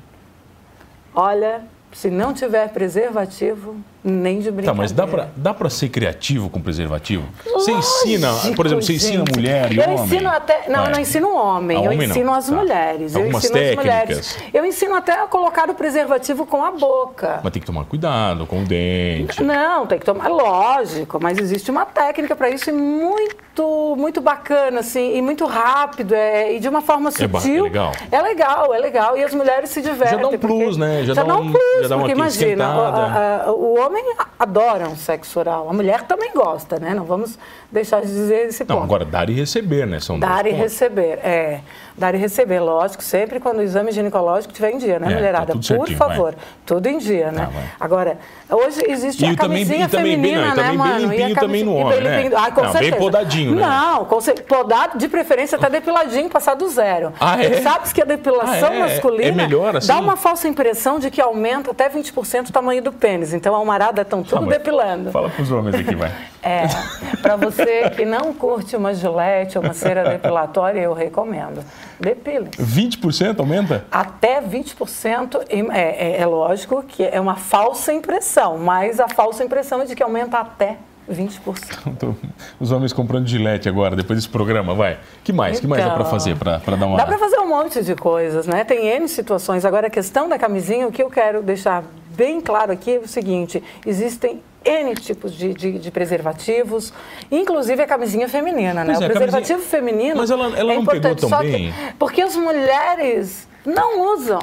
olha, 1.15 1.63
se 1.93 2.11
não 2.11 2.33
tiver 2.33 2.69
preservativo, 2.71 3.77
nem 4.03 4.39
de 4.39 4.51
brincadeira. 4.51 4.73
Tá, 4.73 4.75
mas 4.75 4.93
dá 4.93 5.07
pra, 5.07 5.29
dá 5.37 5.55
pra 5.55 5.69
ser 5.69 5.89
criativo 5.89 6.49
com 6.49 6.61
preservativo? 6.61 7.25
Lógico, 7.45 7.61
você 7.61 7.73
ensina, 7.73 8.33
por 8.57 8.67
exemplo, 8.67 8.83
você 8.83 8.95
ensina 8.95 9.25
mulher 9.35 9.73
e 9.73 9.77
eu 9.77 9.85
homem? 9.85 10.05
Ensino 10.05 10.29
até, 10.31 10.69
não, 10.69 10.85
eu 10.85 10.91
não 10.91 11.01
ensino 11.01 11.35
homem, 11.35 11.85
eu 11.85 11.93
homem 11.93 12.09
ensino 12.09 12.27
não. 12.27 12.35
as 12.35 12.47
tá. 12.47 12.55
mulheres. 12.55 13.17
Algumas 13.17 13.45
eu 13.45 13.51
ensino 13.51 13.55
técnicas. 13.55 14.19
as 14.19 14.37
mulheres. 14.37 14.55
Eu 14.55 14.65
ensino 14.65 14.95
até 14.95 15.13
a 15.23 15.27
colocar 15.27 15.69
o 15.69 15.75
preservativo 15.75 16.47
com 16.47 16.65
a 16.65 16.71
boca. 16.71 17.41
Mas 17.43 17.53
tem 17.53 17.61
que 17.61 17.67
tomar 17.67 17.85
cuidado 17.85 18.47
com 18.47 18.63
o 18.63 18.65
dente. 18.65 19.43
Não, 19.43 19.87
tem 19.87 19.99
que 19.99 20.07
tomar, 20.07 20.29
lógico, 20.29 21.19
mas 21.21 21.39
existe 21.39 21.71
uma 21.71 21.85
técnica 21.85 22.35
para 22.35 22.49
isso 22.49 22.71
e 22.71 22.73
muito, 22.73 23.97
muito 23.99 24.21
bacana, 24.21 24.81
assim, 24.81 25.17
e 25.17 25.21
muito 25.21 25.45
rápido, 25.45 26.15
é, 26.15 26.55
e 26.55 26.61
de 26.61 26.69
uma 26.69 26.81
forma 26.81 27.11
sutil. 27.11 27.67
É, 27.67 27.69
é 27.69 27.71
legal. 27.71 27.93
É 28.11 28.23
legal, 28.23 28.75
é 28.75 28.79
legal, 28.79 29.17
e 29.17 29.25
as 29.25 29.35
mulheres 29.35 29.71
se 29.71 29.83
divertem. 29.83 30.19
Já 30.19 30.23
dá 30.23 30.29
um 30.29 30.39
plus, 30.39 30.77
né? 30.77 31.05
Já, 31.05 31.15
já 31.15 31.23
dá, 31.23 31.37
um, 31.37 31.53
plus, 31.53 31.83
já 31.83 31.89
dá 31.89 31.97
porque 31.99 32.13
imagina, 32.13 33.47
o, 33.47 33.53
o, 33.53 33.75
o 33.75 33.81
homem 33.81 33.90
adora 34.39 34.89
um 34.89 34.97
sexo 34.97 35.39
oral. 35.39 35.69
A 35.69 35.73
mulher 35.73 36.03
também 36.03 36.33
gosta, 36.33 36.79
né? 36.79 36.95
Não 36.95 37.05
vamos 37.05 37.39
deixar 37.71 38.01
de 38.01 38.07
dizer 38.07 38.49
esse 38.49 38.65
ponto. 38.65 38.79
Não, 38.79 38.85
agora 38.85 39.05
dar 39.05 39.29
e 39.29 39.35
receber, 39.35 39.87
né? 39.87 40.01
São 40.01 40.19
dar 40.19 40.47
e 40.47 40.51
pontos. 40.51 40.63
receber, 40.63 41.19
é. 41.23 41.61
Dar 41.97 42.15
e 42.15 42.19
receber, 42.19 42.61
lógico, 42.61 43.03
sempre 43.03 43.39
quando 43.39 43.59
o 43.59 43.63
exame 43.63 43.93
ginecológico 43.93 44.53
estiver 44.53 44.71
em 44.71 44.79
dia, 44.79 44.99
né, 44.99 45.07
é, 45.07 45.11
tá 45.11 45.17
mulherada? 45.17 45.47
Tá 45.49 45.53
Por 45.53 45.63
certinho, 45.63 45.99
favor, 45.99 46.33
vai. 46.35 46.45
tudo 46.65 46.87
em 46.87 46.97
dia, 46.97 47.31
né? 47.31 47.51
Tá, 47.53 47.63
agora, 47.79 48.19
hoje 48.49 48.83
existe 48.89 49.23
e 49.23 49.29
a 49.29 49.37
camisinha 49.37 49.87
também, 49.87 50.13
feminina, 50.13 50.55
também 50.55 50.57
não, 50.57 50.57
né, 50.57 50.63
também 50.63 50.79
mano? 50.79 51.09
Bem 51.09 51.19
limpinho 51.19 51.35
também 51.35 51.65
no 51.65 51.75
homem, 51.75 52.01
né? 52.01 52.31
Ah, 52.35 52.51
com 52.51 52.63
não, 52.63 52.73
certeza. 52.73 52.93
bem 52.93 53.01
podadinho, 53.01 53.55
né? 53.55 53.67
Não, 53.67 54.05
com 54.07 54.19
podado, 54.49 54.99
de 54.99 55.09
preferência 55.09 55.59
até 55.59 55.69
depiladinho, 55.69 56.31
passar 56.31 56.55
do 56.55 56.69
zero. 56.69 57.13
Ah, 57.21 57.43
é? 57.43 57.61
Sabes 57.61 57.93
que 57.93 58.01
a 58.01 58.07
depilação 58.07 58.71
ah, 58.71 58.75
é? 58.75 58.79
masculina 58.79 59.29
é 59.29 59.33
melhor, 59.33 59.77
assim? 59.77 59.89
dá 59.89 59.99
uma 59.99 60.17
falsa 60.17 60.49
impressão 60.49 60.99
de 60.99 61.11
que 61.11 61.21
aumenta 61.21 61.71
até 61.71 61.89
20% 61.89 62.49
o 62.49 62.53
tamanho 62.53 62.83
do 62.83 62.93
pênis. 62.93 63.35
Então, 63.35 63.55
a 63.55 63.61
almarada 63.81 64.03
estão 64.03 64.23
tudo 64.23 64.45
ah, 64.45 64.49
depilando. 64.49 65.11
Fala 65.11 65.31
para 65.31 65.43
os 65.43 65.51
homens 65.51 65.75
aqui, 65.75 65.95
vai. 65.95 66.13
É, 66.43 66.67
para 67.21 67.37
você 67.37 67.91
que 67.91 68.07
não 68.07 68.33
curte 68.33 68.75
uma 68.75 68.95
gilete 68.95 69.59
ou 69.59 69.63
uma 69.63 69.75
cera 69.75 70.09
depilatória, 70.09 70.81
eu 70.81 70.95
recomendo. 70.95 71.63
Depilem. 72.01 72.51
20% 72.53 73.39
aumenta? 73.41 73.85
Até 73.93 74.41
20%. 74.41 75.45
É, 75.71 75.81
é, 75.81 76.21
é 76.23 76.25
lógico 76.25 76.83
que 76.83 77.05
é 77.05 77.21
uma 77.21 77.37
falsa 77.37 77.93
impressão, 77.93 78.57
mas 78.57 78.99
a 78.99 79.07
falsa 79.07 79.45
impressão 79.45 79.83
é 79.83 79.85
de 79.85 79.95
que 79.95 80.03
aumenta 80.03 80.39
até 80.39 80.79
20%. 81.13 82.15
Os 82.59 82.73
homens 82.73 82.95
comprando 82.95 83.27
gilete 83.27 83.69
agora, 83.69 83.95
depois 83.95 84.19
desse 84.19 84.31
programa, 84.31 84.75
vai. 84.75 84.99
que 85.23 85.35
mais? 85.35 85.59
Então, 85.59 85.63
que 85.63 85.67
mais 85.67 85.85
dá 85.85 85.91
para 85.91 86.07
fazer 86.07 86.37
para 86.37 86.57
dar 86.59 86.87
uma... 86.87 86.97
Dá 86.97 87.05
para 87.05 87.19
fazer 87.19 87.39
um 87.39 87.49
monte 87.51 87.85
de 87.85 87.95
coisas, 87.95 88.47
né? 88.47 88.65
Tem 88.65 88.87
N 88.87 89.07
situações. 89.09 89.67
Agora, 89.67 89.89
a 89.89 89.91
questão 89.91 90.27
da 90.27 90.39
camisinha, 90.39 90.89
o 90.89 90.91
que 90.91 91.03
eu 91.03 91.11
quero 91.11 91.43
deixar 91.43 91.85
bem 92.21 92.39
claro 92.39 92.71
aqui 92.71 92.97
é 92.97 92.99
o 92.99 93.09
seguinte, 93.09 93.63
existem 93.87 94.43
N 94.63 94.95
tipos 94.95 95.33
de, 95.33 95.55
de, 95.55 95.79
de, 95.79 95.91
preservativos, 95.91 96.93
inclusive 97.33 97.83
a 97.83 97.87
camisinha 97.87 98.29
feminina, 98.29 98.85
né? 98.85 98.93
Pois 98.93 98.99
o 98.99 99.05
é, 99.05 99.09
preservativo 99.09 99.59
camisinha... 99.63 99.71
feminino. 99.71 100.17
Mas 100.19 100.31
ela, 100.31 100.45
ela 100.59 100.73
é 100.75 100.77
não 100.77 100.85
pegou 100.85 101.17
tão 101.17 101.31
bem. 101.39 101.73
porque 101.99 102.21
as 102.21 102.37
mulheres 102.37 103.49
não 103.65 104.13
usam. 104.15 104.39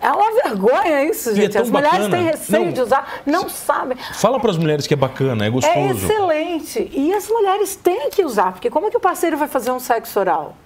É 0.00 0.10
uma 0.10 0.32
vergonha 0.42 1.04
isso, 1.04 1.30
é 1.30 1.34
gente. 1.34 1.52
tão 1.52 1.62
As 1.62 1.70
mulheres 1.70 1.92
bacana. 1.92 2.16
têm 2.16 2.26
receio 2.26 2.64
Não, 2.64 2.72
de 2.72 2.80
usar, 2.80 3.22
não 3.24 3.48
sabem. 3.48 3.96
Fala 4.14 4.40
para 4.40 4.50
as 4.50 4.58
mulheres 4.58 4.84
que 4.84 4.94
é 4.94 4.96
bacana, 4.96 5.44
é 5.44 5.46
É 5.46 5.50
gostoso. 5.50 6.06
excelente. 6.06 6.90
E 6.92 7.14
as 7.14 7.28
mulheres 7.28 7.76
têm 7.76 8.10
que 8.10 8.24
usar, 8.24 8.50
porque 8.52 8.68
como 8.68 8.88
é 8.88 8.90
que 8.90 8.96
o 8.96 9.00
parceiro 9.00 9.36
vai 9.36 9.46
fazer 9.46 9.70
um 9.70 9.78
sexo 9.78 10.18
oral 10.18 10.56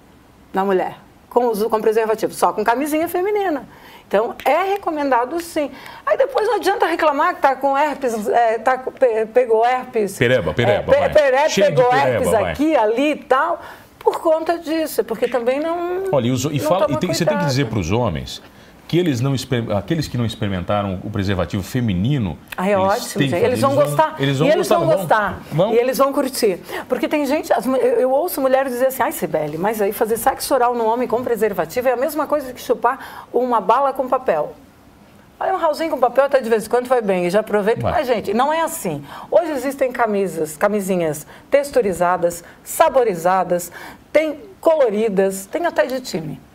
na 0.51 0.65
mulher? 0.65 0.97
Com, 1.29 1.45
uso, 1.45 1.69
com 1.69 1.79
preservativo, 1.79 2.33
só 2.33 2.51
com 2.51 2.63
camisinha 2.63 3.07
feminina. 3.07 3.65
Então, 4.11 4.35
é 4.43 4.73
recomendado 4.73 5.39
sim. 5.39 5.71
Aí 6.05 6.17
depois 6.17 6.45
não 6.45 6.55
adianta 6.57 6.85
reclamar 6.85 7.29
que 7.29 7.35
está 7.35 7.55
com 7.55 7.77
herpes, 7.77 8.27
é, 8.27 8.57
tá, 8.59 8.77
pegou 9.33 9.65
herpes. 9.65 10.17
Pereba, 10.17 10.53
pereba, 10.53 10.93
é, 10.93 11.07
pe- 11.07 11.13
pereba, 11.13 11.43
pegou 11.55 11.85
pereba, 11.85 12.07
herpes 12.09 12.29
vai. 12.29 12.51
aqui, 12.51 12.75
ali 12.75 13.11
e 13.11 13.15
tal, 13.15 13.61
por 13.97 14.19
conta 14.19 14.59
disso, 14.59 15.01
porque 15.05 15.29
também 15.29 15.61
não. 15.61 16.03
Olha, 16.11 16.27
e, 16.27 16.31
os- 16.31 16.43
e 16.43 16.59
fala- 16.59 16.87
e 16.89 16.97
tem- 16.97 17.13
você 17.13 17.25
tem 17.25 17.37
que 17.37 17.45
dizer 17.45 17.67
para 17.67 17.79
os 17.79 17.89
homens 17.89 18.41
que 18.91 18.99
eles 18.99 19.21
não 19.21 19.33
aqueles 19.77 20.09
que 20.09 20.17
não 20.17 20.25
experimentaram 20.25 20.99
o 21.01 21.09
preservativo 21.09 21.63
feminino. 21.63 22.37
Ah, 22.57 22.67
é 22.67 22.73
eles 22.73 22.83
ótimo, 22.83 23.29
têm. 23.29 23.39
Eles 23.41 23.61
vão 23.61 23.73
gostar. 23.73 24.15
Eles 24.19 24.37
vão 24.37 24.47
e 24.49 24.51
eles 24.51 24.67
gostar, 24.67 24.85
vão 24.85 24.97
gostar. 24.97 25.41
Vão? 25.49 25.73
E 25.73 25.77
eles 25.77 25.97
vão 25.97 26.11
curtir. 26.11 26.59
Porque 26.89 27.07
tem 27.07 27.25
gente, 27.25 27.49
eu, 27.97 28.11
ouço 28.11 28.41
mulheres 28.41 28.73
dizer 28.73 28.87
assim, 28.87 29.01
ai 29.01 29.13
Sibeli, 29.13 29.57
mas 29.57 29.81
aí 29.81 29.93
fazer 29.93 30.17
sexo 30.17 30.53
oral 30.53 30.75
no 30.75 30.83
homem 30.83 31.07
com 31.07 31.23
preservativo 31.23 31.87
é 31.87 31.93
a 31.93 31.95
mesma 31.95 32.27
coisa 32.27 32.51
que 32.51 32.59
chupar 32.59 33.29
uma 33.31 33.61
bala 33.61 33.93
com 33.93 34.09
papel. 34.09 34.55
Aí 35.39 35.53
um 35.53 35.57
ralzinho 35.57 35.89
com 35.89 35.97
papel 35.97 36.25
até 36.25 36.41
de 36.41 36.49
vez 36.49 36.65
em 36.65 36.69
quando 36.69 36.89
vai 36.89 37.01
bem, 37.01 37.27
e 37.27 37.29
já 37.29 37.39
aproveita. 37.39 37.83
Mas, 37.83 38.05
gente, 38.05 38.33
não 38.33 38.51
é 38.51 38.59
assim. 38.59 39.05
Hoje 39.31 39.51
existem 39.53 39.89
camisas, 39.89 40.57
camisinhas 40.57 41.25
texturizadas, 41.49 42.43
saborizadas, 42.61 43.71
tem 44.11 44.37
coloridas, 44.59 45.45
tem 45.45 45.65
até 45.65 45.85
de 45.85 46.01
time. 46.01 46.50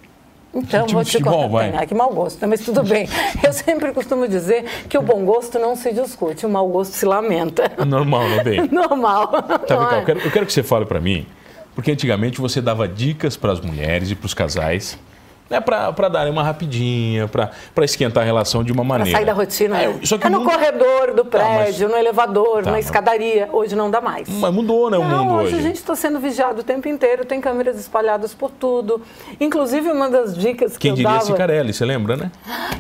Então, 0.57 0.87
vou 0.87 1.05
te 1.05 1.13
futebol, 1.13 1.35
contar. 1.35 1.49
vai. 1.49 1.73
Ai, 1.75 1.87
que 1.87 1.95
mau 1.95 2.13
gosto, 2.13 2.47
mas 2.49 2.61
tudo 2.61 2.83
bem. 2.83 3.09
Eu 3.45 3.53
sempre 3.53 3.93
costumo 3.93 4.27
dizer 4.27 4.65
que 4.89 4.97
o 4.97 5.03
bom 5.03 5.25
gosto 5.25 5.59
não 5.59 5.77
se 5.77 5.93
discute, 5.93 6.47
o 6.47 6.49
mau 6.49 6.67
gosto 6.69 6.93
se 6.95 7.05
lamenta. 7.05 7.71
Normal, 7.87 8.29
não 8.29 8.43
tem? 8.43 8.67
Normal. 8.73 9.29
Tá, 9.67 9.77
não 9.77 9.91
é? 9.91 10.01
eu, 10.01 10.05
quero, 10.05 10.21
eu 10.21 10.31
quero 10.31 10.47
que 10.47 10.53
você 10.53 10.63
fale 10.63 10.87
para 10.87 10.99
mim, 11.01 11.27
porque 11.75 11.91
antigamente 11.91 12.41
você 12.41 12.61
dava 12.61 12.89
dicas 12.89 13.37
para 13.37 13.53
as 13.53 13.61
mulheres 13.61 14.11
e 14.11 14.15
para 14.15 14.27
os 14.27 14.35
casais, 14.35 14.99
né, 15.49 15.61
para 15.61 16.09
darem 16.09 16.33
uma 16.33 16.43
rapidinha, 16.43 17.29
para 17.29 17.85
esquentar 17.85 18.23
a 18.23 18.27
relação 18.27 18.65
de 18.65 18.73
uma 18.73 18.83
Pra 18.83 18.99
maneira. 18.99 19.17
sair 19.19 19.25
da 19.27 19.33
rotina. 19.33 19.81
É, 19.81 19.89
né? 19.89 20.01
só 20.03 20.19
que 20.19 20.27
é 20.27 20.31
no 20.31 20.41
mundo- 20.41 20.51
corredor 20.51 21.13
do 21.15 21.25
Tá, 21.25 21.39
mas- 21.39 21.57
prédio, 21.65 21.89
no 21.89 21.97
elevador, 21.97 22.63
Tá, 22.65 22.71
na 22.73 22.79
escadaria. 22.81 23.49
Hoje 23.53 23.75
não 23.77 23.91
dá 23.91 24.01
mais. 24.01 24.29
Mas 24.29 24.53
mudou, 24.53 24.91
né, 24.91 24.99
o 24.99 25.05
Não, 25.05 25.25
mundo 25.25 25.35
hoje, 25.43 25.55
hoje. 25.55 25.59
a 25.59 25.63
gente 25.69 25.77
está 25.77 25.95
sendo 25.95 26.19
vigiado 26.19 26.61
o 26.61 26.65
tempo 26.65 26.89
inteiro, 26.89 27.25
tem 27.25 27.41
câmeras 27.41 27.79
espalhadas 27.79 28.35
por 28.35 28.51
tudo. 28.51 29.01
Inclusive, 29.41 29.91
uma 29.91 30.09
das 30.11 30.37
dicas 30.37 30.73
que 30.73 30.79
Quem 30.81 30.91
eu 30.91 30.97
diria 30.97 31.13
dava... 31.13 31.25
Cicarelli, 31.25 31.73
você 31.73 31.85
lembra, 31.85 32.17
né? 32.17 32.31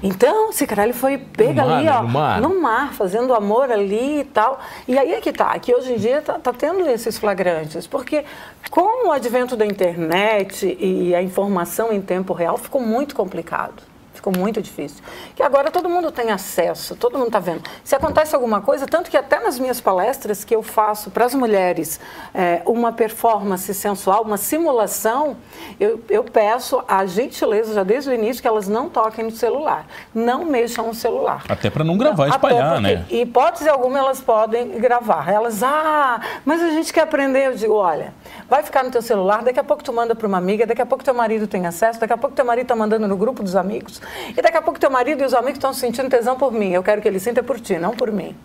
Então, 0.02 0.52
Cicarelli 0.52 0.92
foi 0.92 1.18
pega 1.18 1.62
No 1.62 1.68
mar, 1.68 1.76
ali, 1.76 1.84
né? 1.86 1.92
ó, 1.96 2.02
No 2.02 2.08
mar. 2.08 2.40
no 2.40 2.60
mar, 2.62 2.92
fazendo 2.94 3.34
amor 3.34 3.70
ali 3.70 4.20
e 4.20 4.24
tal. 4.24 4.58
E 4.88 4.98
aí 4.98 5.12
é 5.14 5.20
que 5.20 5.32
tá, 5.32 5.58
que 5.58 5.74
hoje 5.74 5.92
em 5.92 5.96
dia 5.96 6.20
tá, 6.22 6.34
tá 6.34 6.52
tendo 6.52 6.88
esses 6.88 7.16
flagrantes, 7.18 7.86
porque 7.86 8.24
com 8.70 9.08
o 9.08 9.12
advento 9.12 9.56
da 9.56 9.64
internet 9.64 10.76
e 10.80 11.14
a 11.14 11.22
informação 11.22 11.92
em 11.92 12.00
tempo 12.00 12.32
real, 12.32 12.55
ficou 12.58 12.80
muito 12.80 13.14
complicado. 13.14 13.82
Ficou 14.16 14.32
muito 14.36 14.62
difícil. 14.62 15.04
Que 15.34 15.42
agora 15.42 15.70
todo 15.70 15.88
mundo 15.88 16.10
tem 16.10 16.30
acesso, 16.30 16.96
todo 16.96 17.18
mundo 17.18 17.28
está 17.28 17.38
vendo. 17.38 17.62
Se 17.84 17.94
acontece 17.94 18.34
alguma 18.34 18.60
coisa, 18.62 18.86
tanto 18.86 19.10
que 19.10 19.16
até 19.16 19.38
nas 19.40 19.58
minhas 19.58 19.80
palestras 19.80 20.42
que 20.42 20.56
eu 20.56 20.62
faço 20.62 21.10
para 21.10 21.26
as 21.26 21.34
mulheres 21.34 22.00
é, 22.34 22.62
uma 22.64 22.92
performance 22.92 23.72
sensual, 23.74 24.22
uma 24.22 24.38
simulação, 24.38 25.36
eu, 25.78 26.02
eu 26.08 26.24
peço 26.24 26.82
a 26.88 27.04
gentileza, 27.04 27.74
já 27.74 27.82
desde 27.82 28.10
o 28.10 28.12
início, 28.12 28.40
que 28.40 28.48
elas 28.48 28.66
não 28.66 28.88
toquem 28.88 29.24
no 29.24 29.30
celular. 29.30 29.86
Não 30.14 30.44
mexam 30.44 30.86
no 30.86 30.94
celular. 30.94 31.44
Até 31.48 31.68
para 31.68 31.84
não 31.84 31.98
gravar 31.98 32.26
e 32.26 32.30
espalhar, 32.30 32.80
né? 32.80 33.04
Hipótese 33.10 33.68
alguma 33.68 33.98
elas 33.98 34.20
podem 34.20 34.78
gravar. 34.78 35.30
Elas, 35.30 35.62
ah, 35.62 36.20
mas 36.44 36.62
a 36.62 36.70
gente 36.70 36.92
quer 36.92 37.02
aprender. 37.02 37.48
Eu 37.48 37.54
digo, 37.54 37.74
olha, 37.74 38.14
vai 38.48 38.62
ficar 38.62 38.84
no 38.84 38.90
teu 38.90 39.02
celular, 39.02 39.42
daqui 39.42 39.58
a 39.60 39.64
pouco 39.64 39.82
tu 39.82 39.92
manda 39.92 40.14
para 40.14 40.26
uma 40.26 40.38
amiga, 40.38 40.66
daqui 40.66 40.82
a 40.82 40.86
pouco 40.86 41.02
teu 41.04 41.14
marido 41.14 41.46
tem 41.46 41.66
acesso, 41.66 41.98
daqui 42.00 42.12
a 42.12 42.16
pouco 42.18 42.34
teu 42.36 42.44
marido 42.44 42.64
está 42.64 42.76
mandando 42.76 43.06
no 43.08 43.16
grupo 43.16 43.42
dos 43.42 43.56
amigos, 43.56 44.00
e 44.36 44.40
daqui 44.40 44.56
a 44.56 44.62
pouco 44.62 44.78
teu 44.78 44.90
marido 44.90 45.22
e 45.22 45.26
os 45.26 45.34
amigos 45.34 45.56
estão 45.58 45.72
sentindo 45.72 46.08
tesão 46.08 46.36
por 46.36 46.52
mim. 46.52 46.70
Eu 46.72 46.82
quero 46.82 47.00
que 47.02 47.08
ele 47.08 47.18
sinta 47.20 47.42
por 47.42 47.58
ti, 47.60 47.78
não 47.78 47.92
por 47.92 48.10
mim. 48.12 48.36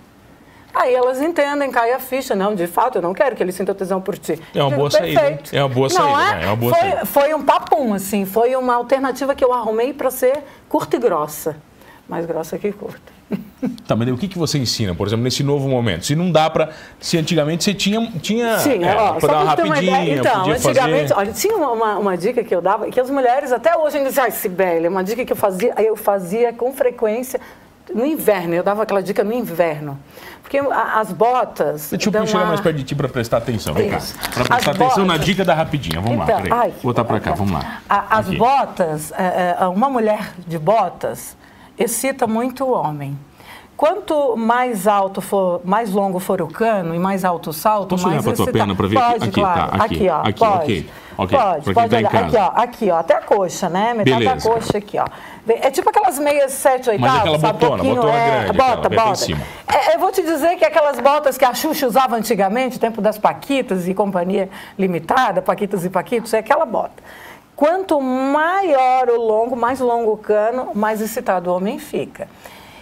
Aí 0.73 0.93
elas 0.95 1.21
entendem, 1.21 1.69
cai 1.69 1.91
a 1.91 1.99
ficha. 1.99 2.33
Não, 2.33 2.55
de 2.55 2.65
fato, 2.65 2.97
eu 2.97 3.01
não 3.01 3.13
quero 3.13 3.35
que 3.35 3.43
ele 3.43 3.51
sinta 3.51 3.75
tesão 3.75 3.99
por 3.99 4.17
ti. 4.17 4.41
É 4.55 4.59
uma 4.61 4.69
digo, 4.69 4.79
boa 4.79 4.89
saída, 4.91 5.19
"Perfeito." 5.19 5.53
hein? 5.53 5.59
É 5.59 5.63
uma 5.63 5.69
boa 5.69 5.89
Não 5.89 5.95
saída, 5.97 6.21
é? 6.21 6.35
né? 6.35 6.43
É 6.43 6.47
uma 6.47 6.55
boa 6.55 6.71
foi, 6.73 6.79
saída. 6.81 7.05
foi 7.05 7.33
um 7.33 7.43
papum, 7.43 7.93
assim. 7.93 8.25
Foi 8.25 8.55
uma 8.55 8.75
alternativa 8.75 9.35
que 9.35 9.43
eu 9.43 9.51
arrumei 9.51 9.93
para 9.93 10.09
ser 10.09 10.41
curta 10.69 10.95
e 10.95 10.99
grossa. 10.99 11.57
Mais 12.07 12.25
grossa 12.25 12.57
que 12.57 12.71
curta. 12.71 13.11
Tá, 13.87 13.95
mas 13.95 14.07
o 14.09 14.17
que, 14.17 14.27
que 14.27 14.37
você 14.37 14.57
ensina, 14.57 14.95
por 14.95 15.05
exemplo, 15.07 15.23
nesse 15.23 15.43
novo 15.43 15.67
momento? 15.69 16.05
Se 16.05 16.15
não 16.15 16.31
dá 16.31 16.49
para. 16.49 16.69
Se 16.99 17.17
antigamente 17.17 17.63
você 17.63 17.73
tinha. 17.73 18.11
tinha 18.21 18.57
Sim, 18.59 18.83
é, 18.83 18.95
ó, 18.95 19.19
só 19.19 19.27
dar 19.27 19.65
ideia. 19.83 20.15
Então, 20.19 20.49
antigamente, 20.49 21.09
fazer. 21.09 21.13
olha, 21.13 21.31
tinha 21.33 21.55
uma, 21.55 21.71
uma, 21.71 21.97
uma 21.99 22.17
dica 22.17 22.43
que 22.43 22.53
eu 22.55 22.61
dava, 22.61 22.89
que 22.89 22.99
as 22.99 23.09
mulheres 23.09 23.51
até 23.51 23.75
hoje 23.77 23.97
ainda 23.97 24.09
dizem, 24.09 24.23
ai, 24.23 24.31
Sibeli, 24.31 24.87
uma 24.87 25.03
dica 25.03 25.23
que 25.23 25.31
eu 25.33 25.37
fazia, 25.37 25.73
eu 25.77 25.95
fazia 25.95 26.51
com 26.53 26.73
frequência 26.73 27.39
no 27.93 28.05
inverno, 28.05 28.53
eu 28.55 28.63
dava 28.63 28.83
aquela 28.83 29.03
dica 29.03 29.23
no 29.23 29.33
inverno. 29.33 29.99
Porque 30.41 30.57
as 30.57 31.11
botas. 31.13 31.89
Deixa 31.91 32.09
eu 32.09 32.25
chegar 32.27 32.39
uma- 32.39 32.47
mais 32.47 32.59
perto 32.61 32.75
de 32.77 32.83
ti 32.83 32.93
para 32.95 33.07
prestar 33.07 33.37
atenção. 33.37 33.73
Vem 33.73 33.89
cá. 33.89 33.99
Para 34.33 34.43
prestar 34.45 34.55
As 34.55 34.67
atenção 34.75 35.05
na 35.05 35.13
botas. 35.13 35.25
dica 35.25 35.45
da 35.45 35.53
rapidinha. 35.53 36.01
Vamos 36.01 36.23
Então, 36.23 36.35
lá, 36.35 36.41
peraí. 36.41 36.59
ai, 36.61 36.69
Vou 36.81 36.91
botar 36.91 37.05
para 37.05 37.19
cá, 37.21 37.31
vamos 37.33 37.53
lá. 37.53 37.79
As 37.87 38.27
Aqui. 38.27 38.37
botas, 38.37 39.11
é, 39.13 39.55
é, 39.61 39.65
uma 39.67 39.89
mulher 39.89 40.31
de 40.45 40.57
botas 40.59 41.37
excita 41.77 42.27
muito 42.27 42.65
o 42.65 42.71
homem. 42.73 43.17
Quanto 43.81 44.37
mais 44.37 44.85
alto 44.87 45.21
for, 45.21 45.59
mais 45.65 45.89
longo 45.89 46.19
for 46.19 46.39
o 46.39 46.47
cano 46.47 46.93
e 46.93 46.99
mais 46.99 47.25
alto 47.25 47.49
o 47.49 47.53
salto, 47.53 47.87
Posso 47.89 48.05
olhar 48.05 48.13
mais 48.21 48.25
pra 48.25 48.33
tua 48.35 48.43
excita- 48.43 48.59
perna 48.59 48.75
pra 48.75 48.85
ver? 48.87 48.99
Pode, 48.99 49.23
Aqui, 49.23 49.31
claro. 49.41 49.71
tá, 49.71 49.83
aqui, 49.85 50.07
ó, 50.07 50.19
aqui, 50.21 50.33
pode. 50.39 50.53
ok, 50.53 50.89
ok. 51.17 51.37
Pra 51.63 51.73
Pode, 51.73 51.89
tá 51.89 51.97
olhar. 51.97 52.15
Aqui, 52.15 52.37
ó, 52.37 52.51
aqui, 52.61 52.91
ó, 52.91 52.97
até 52.97 53.15
a 53.15 53.21
coxa, 53.21 53.69
né? 53.69 53.95
Metade 53.95 54.23
Beleza. 54.23 54.47
da 54.49 54.53
coxa 54.55 54.77
aqui, 54.77 54.99
ó. 54.99 55.05
É 55.47 55.71
tipo 55.71 55.89
aquelas 55.89 56.19
meias 56.19 56.51
7, 56.51 56.91
8 56.91 57.01
Mas 57.01 57.15
aquela 57.15 57.39
sabe? 57.39 57.53
botona, 57.53 57.77
Pouquinho, 57.77 57.95
botona 57.95 58.13
é, 58.19 58.43
grande, 58.43 58.57
Bota, 58.59 58.71
aquela, 58.87 58.93
em 58.93 59.05
bota. 59.05 59.15
cima. 59.15 59.41
É, 59.67 59.95
eu 59.95 59.99
vou 59.99 60.11
te 60.11 60.21
dizer 60.21 60.55
que 60.57 60.63
aquelas 60.63 60.99
botas 60.99 61.35
que 61.35 61.43
a 61.45 61.51
Xuxa 61.55 61.87
usava 61.87 62.15
antigamente, 62.15 62.79
tempo 62.79 63.01
das 63.01 63.17
Paquitas 63.17 63.87
e 63.87 63.95
Companhia 63.95 64.47
Limitada, 64.77 65.41
Paquitas 65.41 65.83
e 65.83 65.89
Paquitos, 65.89 66.31
é 66.35 66.37
aquela 66.37 66.65
bota. 66.67 67.01
Quanto 67.55 67.99
maior 67.99 69.09
o 69.09 69.19
longo, 69.19 69.55
mais 69.55 69.79
longo 69.79 70.11
o 70.13 70.17
cano, 70.17 70.69
mais 70.75 71.01
excitado 71.01 71.49
o 71.49 71.55
homem 71.55 71.79
fica. 71.79 72.27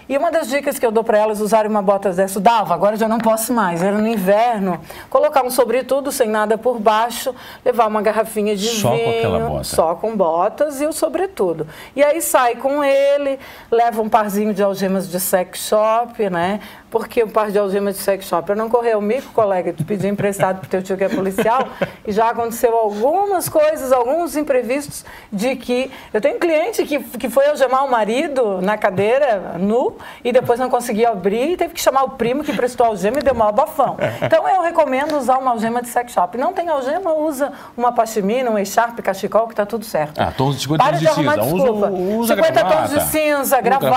E 0.10 0.17
uma 0.17 0.32
das 0.32 0.50
dicas 0.50 0.80
que 0.80 0.86
eu 0.86 0.91
dou 0.91 1.04
para 1.04 1.19
elas 1.19 1.39
usarem 1.39 1.69
uma 1.69 1.84
bota 1.84 2.12
dessa, 2.12 2.39
dava, 2.39 2.74
agora 2.74 2.98
já 2.98 3.08
não 3.08 3.19
posso 3.19 3.54
mais, 3.54 3.84
era 3.84 3.95
no 3.95 4.08
inverno, 4.08 4.82
colocar 5.08 5.45
um 5.45 5.52
sobretudo 5.52 6.12
sem 6.12 6.28
nada 6.28 6.58
por 6.58 6.80
baixo, 6.80 7.34
levar 7.63 7.86
uma 7.86 8.02
garrafinha 8.02 8.56
de 8.56 8.65
Só 8.69 8.89
com 8.89 8.98
vinho, 8.98 9.17
aquela 9.19 9.39
bota. 9.48 9.63
só 9.65 9.93
com 9.93 10.17
botas 10.17 10.82
e 10.82 10.88
o 10.88 10.91
sobretudo. 10.91 11.67
E 11.95 12.04
aí 12.04 12.24
sai 12.24 12.56
com 12.56 12.84
ele, 12.84 13.38
leva 13.69 14.02
um 14.02 14.10
parzinho 14.10 14.52
de 14.52 14.63
algemas 14.63 15.08
de 15.08 15.19
sex 15.19 15.60
shop, 15.67 16.28
né? 16.28 16.60
Porque 16.89 17.23
um 17.23 17.30
par 17.30 17.52
de 17.52 17.60
algemas 17.60 17.95
de 17.97 18.02
sex 18.02 18.25
shop, 18.25 18.47
para 18.47 18.56
não 18.56 18.67
correr 18.69 18.95
o 18.97 19.02
mico, 19.02 19.32
colega, 19.32 19.71
tu 19.71 19.86
pedir 19.86 20.08
emprestado 20.08 20.60
pro 20.60 20.69
teu 20.69 20.82
tio 20.82 20.97
que 20.97 21.04
é 21.04 21.10
policial, 21.10 21.67
e 22.06 22.12
já 22.12 22.30
aconteceu 22.30 22.75
algumas 22.75 23.47
coisas, 23.47 23.91
alguns 23.91 24.36
imprevistos 24.36 25.06
de 25.32 25.56
que 25.56 25.91
eu 26.13 26.19
tenho 26.19 26.38
um 26.38 26.39
cliente 26.39 26.84
que, 26.86 26.99
que 26.99 27.30
foi 27.30 27.47
algemar 27.47 27.86
o 27.86 27.91
marido 27.91 28.60
na 28.62 28.78
cadeira 28.78 29.56
nu 29.60 29.97
e 30.23 30.32
depois 30.32 30.60
não 30.60 30.69
conseguia 30.69 31.10
abrir 31.10 31.52
e 31.52 31.58
teve 31.58 31.73
que 31.75 31.82
chamar 31.82 32.04
o 32.04 32.10
primo 32.12 32.43
que 32.43 32.54
prestou 32.54 32.88
algema 32.88 33.19
e 33.19 33.21
deu 33.21 33.34
uma 33.34 33.49
abafão. 33.49 33.95
Então 34.21 34.47
eu 34.49 34.62
recomendo 34.63 35.15
usar 35.17 35.38
uma 35.38 35.52
algema 35.52 35.82
de 35.84 35.89
sex 35.89 36.12
shop. 36.12 36.38
Não 36.39 36.54
tem 36.54 36.69
algema, 36.69 37.13
usa 37.13 37.52
uma 37.78 37.91
pashmina, 37.91 38.49
um 38.49 38.58
echarpe, 38.58 39.02
cachecol, 39.04 39.47
que 39.47 39.54
tá 39.56 39.65
tudo 39.65 39.86
certo. 39.86 40.19
Ah, 40.19 40.32
tons 40.36 40.56
de 40.56 40.62
50 40.63 40.84
Para 40.84 40.91
tons 40.93 40.99
de 41.02 41.06
de 41.08 41.13
cinza. 41.13 41.43
Usa- 41.43 41.54
desculpa. 41.54 41.88
usa 41.91 42.36
50 42.36 42.60
tons 42.62 42.69
gravata. 42.71 42.88
de 42.97 43.04
cinza, 43.06 43.41
Usa 43.41 43.62
gravata. 43.62 43.89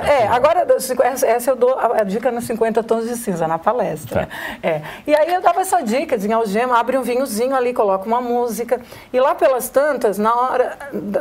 gravata. 0.00 0.06
É, 0.06 0.26
agora 0.28 0.66
essa 1.26 1.50
eu 1.50 1.56
dou 1.56 1.76
a 1.78 1.96
a 1.96 2.04
dica 2.04 2.30
nos 2.36 2.44
50 2.44 2.82
tons 2.84 3.08
de 3.08 3.16
cinza 3.16 3.48
na 3.48 3.58
palestra. 3.58 4.26
Tá. 4.26 4.28
É. 4.62 4.82
E 5.06 5.14
aí 5.14 5.34
eu 5.34 5.40
dava 5.40 5.62
essa 5.62 5.80
dica 5.82 6.16
de 6.16 6.32
algema, 6.32 6.78
abre 6.78 6.96
um 6.96 7.02
vinhozinho 7.02 7.56
ali, 7.56 7.74
coloca 7.74 8.06
uma 8.06 8.20
música. 8.20 8.80
E 9.12 9.18
lá 9.18 9.34
pelas 9.34 9.68
tantas, 9.68 10.18
na 10.18 10.34
hora, 10.34 10.78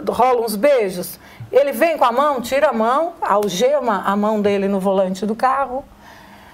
rola 0.10 0.46
uns 0.46 0.56
beijos. 0.56 1.20
Ele 1.52 1.72
vem 1.72 1.98
com 1.98 2.06
a 2.06 2.12
mão, 2.12 2.42
tira 2.42 2.70
a 2.70 2.74
mão, 2.74 3.14
algema 3.22 4.04
a 4.06 4.16
mão 4.16 4.42
dele 4.42 4.68
no 4.68 4.80
volante 4.80 5.26
do 5.26 5.36
carro. 5.36 5.84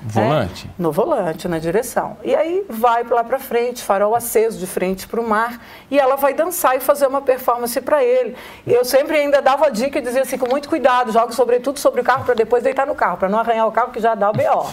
Volante? 0.03 0.67
É, 0.67 0.81
no 0.81 0.91
volante, 0.91 1.47
na 1.47 1.59
direção. 1.59 2.17
E 2.23 2.35
aí 2.35 2.63
vai 2.69 3.03
lá 3.03 3.23
para 3.23 3.37
frente, 3.39 3.83
farol 3.83 4.15
aceso 4.15 4.57
de 4.57 4.65
frente 4.65 5.07
para 5.07 5.19
o 5.21 5.27
mar, 5.27 5.59
e 5.89 5.99
ela 5.99 6.15
vai 6.15 6.33
dançar 6.33 6.75
e 6.75 6.79
fazer 6.79 7.07
uma 7.07 7.21
performance 7.21 7.79
para 7.81 8.03
ele. 8.03 8.35
E 8.65 8.73
eu 8.73 8.83
sempre 8.83 9.17
ainda 9.17 9.41
dava 9.41 9.69
dica 9.69 9.99
e 9.99 10.01
dizia 10.01 10.21
assim, 10.23 10.37
com 10.37 10.47
muito 10.49 10.67
cuidado, 10.67 11.11
joga 11.11 11.31
sobretudo 11.31 11.77
sobre 11.79 12.01
o 12.01 12.03
carro 12.03 12.23
para 12.25 12.33
depois 12.33 12.63
deitar 12.63 12.85
no 12.87 12.95
carro, 12.95 13.17
para 13.17 13.29
não 13.29 13.39
arranhar 13.39 13.67
o 13.67 13.71
carro 13.71 13.91
que 13.91 13.99
já 13.99 14.15
dá 14.15 14.29
o 14.29 14.33
BO. 14.33 14.67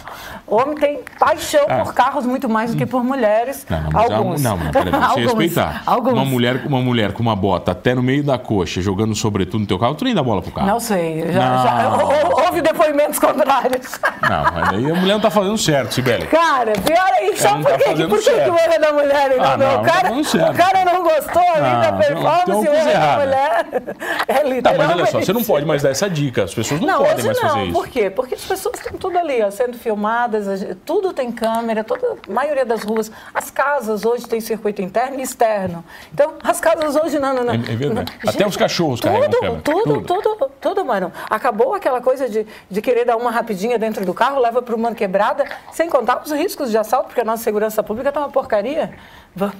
Homem 0.46 0.74
tem 0.76 1.00
paixão 1.18 1.64
Ah. 1.68 1.84
por 1.84 1.92
carros 1.94 2.24
muito 2.24 2.48
mais 2.48 2.70
do 2.72 2.76
que 2.76 2.86
por 2.86 3.04
mulheres. 3.04 3.66
Não, 3.68 3.82
não, 3.82 3.90
mas 3.92 4.10
Alguns. 4.10 4.42
não, 4.42 4.56
não, 4.56 4.70
peraí, 4.70 4.92
Alguns. 4.94 5.24
respeitar. 5.24 5.82
Alguns. 5.86 6.12
Uma 6.14 6.24
mulher, 6.24 6.62
uma 6.66 6.80
mulher 6.80 7.12
com 7.12 7.22
uma 7.22 7.36
bota 7.36 7.72
até 7.72 7.94
no 7.94 8.02
meio 8.02 8.22
da 8.24 8.38
coxa, 8.38 8.80
jogando 8.80 9.14
sobretudo 9.14 9.60
no 9.60 9.66
teu 9.66 9.78
carro, 9.78 9.94
tu 9.94 10.04
nem 10.04 10.14
dá 10.14 10.22
bola 10.22 10.40
pro 10.42 10.50
carro. 10.52 10.66
Não 10.66 10.80
sei. 10.80 11.30
Já, 11.32 11.48
Não. 11.50 11.62
já- 11.62 11.96
ou, 12.04 12.44
ou- 12.44 12.48
depoimentos 12.58 13.18
contrários. 13.20 14.00
Não, 14.22 14.44
mas 14.52 14.68
aí 14.70 14.90
a 14.90 14.94
mulher 14.94 15.17
não 15.18 15.22
tá 15.22 15.30
fazendo 15.30 15.58
certo, 15.58 15.92
Sibeli. 15.94 16.26
Cara, 16.28 16.72
pior 16.72 17.08
é 17.14 17.26
isso. 17.30 17.44
Não 17.44 17.62
por 17.62 17.70
tá 17.72 17.78
que, 17.78 17.84
fazendo 17.84 18.08
por 18.08 18.18
que, 18.18 18.30
que 18.30 18.50
o 18.50 18.58
erro 18.58 18.72
é 18.72 18.78
da 18.78 18.92
mulher? 18.92 19.32
Então, 19.32 19.44
Ah, 19.44 19.56
não, 19.56 19.66
o, 19.66 19.72
não 19.78 19.82
tá 19.82 19.90
cara, 19.92 20.08
fazendo 20.08 20.24
certo. 20.24 20.50
o 20.50 20.56
cara 20.56 20.84
não 20.84 21.02
gostou 21.02 21.42
ali 21.42 21.60
Não, 21.70 21.80
da 21.80 21.90
não, 21.92 21.98
performance, 21.98 22.44
tem 22.46 22.56
o 22.70 22.74
erro 22.74 22.88
é 22.88 22.94
da 22.94 23.16
mulher. 23.18 23.66
É 24.28 24.34
Tá, 24.34 24.42
literalmente. 24.42 24.88
mas 24.88 24.96
olha 25.02 25.06
só, 25.06 25.20
você 25.20 25.32
não 25.32 25.42
pode 25.44 25.66
mais 25.66 25.82
dar 25.82 25.90
essa 25.90 26.08
dica. 26.08 26.44
As 26.44 26.54
pessoas 26.54 26.80
não, 26.80 26.86
Não, 26.86 26.98
podem 27.04 27.24
mais 27.24 27.40
não. 27.40 27.48
fazer 27.48 27.62
isso. 27.64 27.72
Por 27.72 27.88
quê? 27.88 28.10
Porque 28.10 28.34
as 28.34 28.44
pessoas 28.44 28.74
estão 28.78 28.98
tudo 28.98 29.18
ali, 29.18 29.42
ó, 29.42 29.50
sendo 29.50 29.76
filmadas, 29.78 30.64
tudo 30.84 31.12
tem 31.12 31.32
câmera, 31.32 31.82
toda, 31.82 32.16
a 32.28 32.32
maioria 32.32 32.64
das 32.64 32.82
ruas. 32.82 33.10
As 33.34 33.50
casas 33.50 34.04
hoje 34.04 34.26
têm 34.26 34.40
circuito 34.40 34.80
interno 34.82 35.18
e 35.18 35.22
externo. 35.22 35.84
Então, 36.12 36.34
as 36.44 36.60
casas 36.60 36.94
hoje 36.96 37.18
não, 37.18 37.34
não, 37.34 37.44
não. 37.44 37.54
É- 37.54 37.56
é 37.56 37.76
verdade. 37.76 38.12
Não, 38.22 38.30
Até 38.30 38.46
os 38.46 38.56
cachorros 38.56 39.00
carregam 39.00 39.28
tudo, 39.30 39.40
câmera. 39.40 39.60
Tudo, 39.62 39.82
Tudo. 40.02 40.22
tudo, 40.22 40.50
tudo, 40.60 40.84
mano. 40.84 41.12
Acabou 41.28 41.74
aquela 41.74 42.00
coisa 42.00 42.28
de, 42.28 42.46
de 42.70 42.82
querer 42.82 43.04
dar 43.04 43.16
uma 43.16 43.30
rapidinha 43.30 43.78
dentro 43.78 44.04
do 44.04 44.12
carro, 44.14 44.40
leva 44.40 44.60
para 44.62 44.74
uma 44.74 44.94
quebrada, 45.08 45.44
sem 45.72 45.88
contar 45.88 46.22
os 46.22 46.30
riscos 46.30 46.70
de 46.70 46.76
assalto, 46.76 47.06
porque 47.06 47.22
a 47.22 47.24
nossa 47.24 47.42
segurança 47.42 47.82
pública 47.82 48.12
tá 48.12 48.20
uma 48.20 48.28
porcaria. 48.28 48.90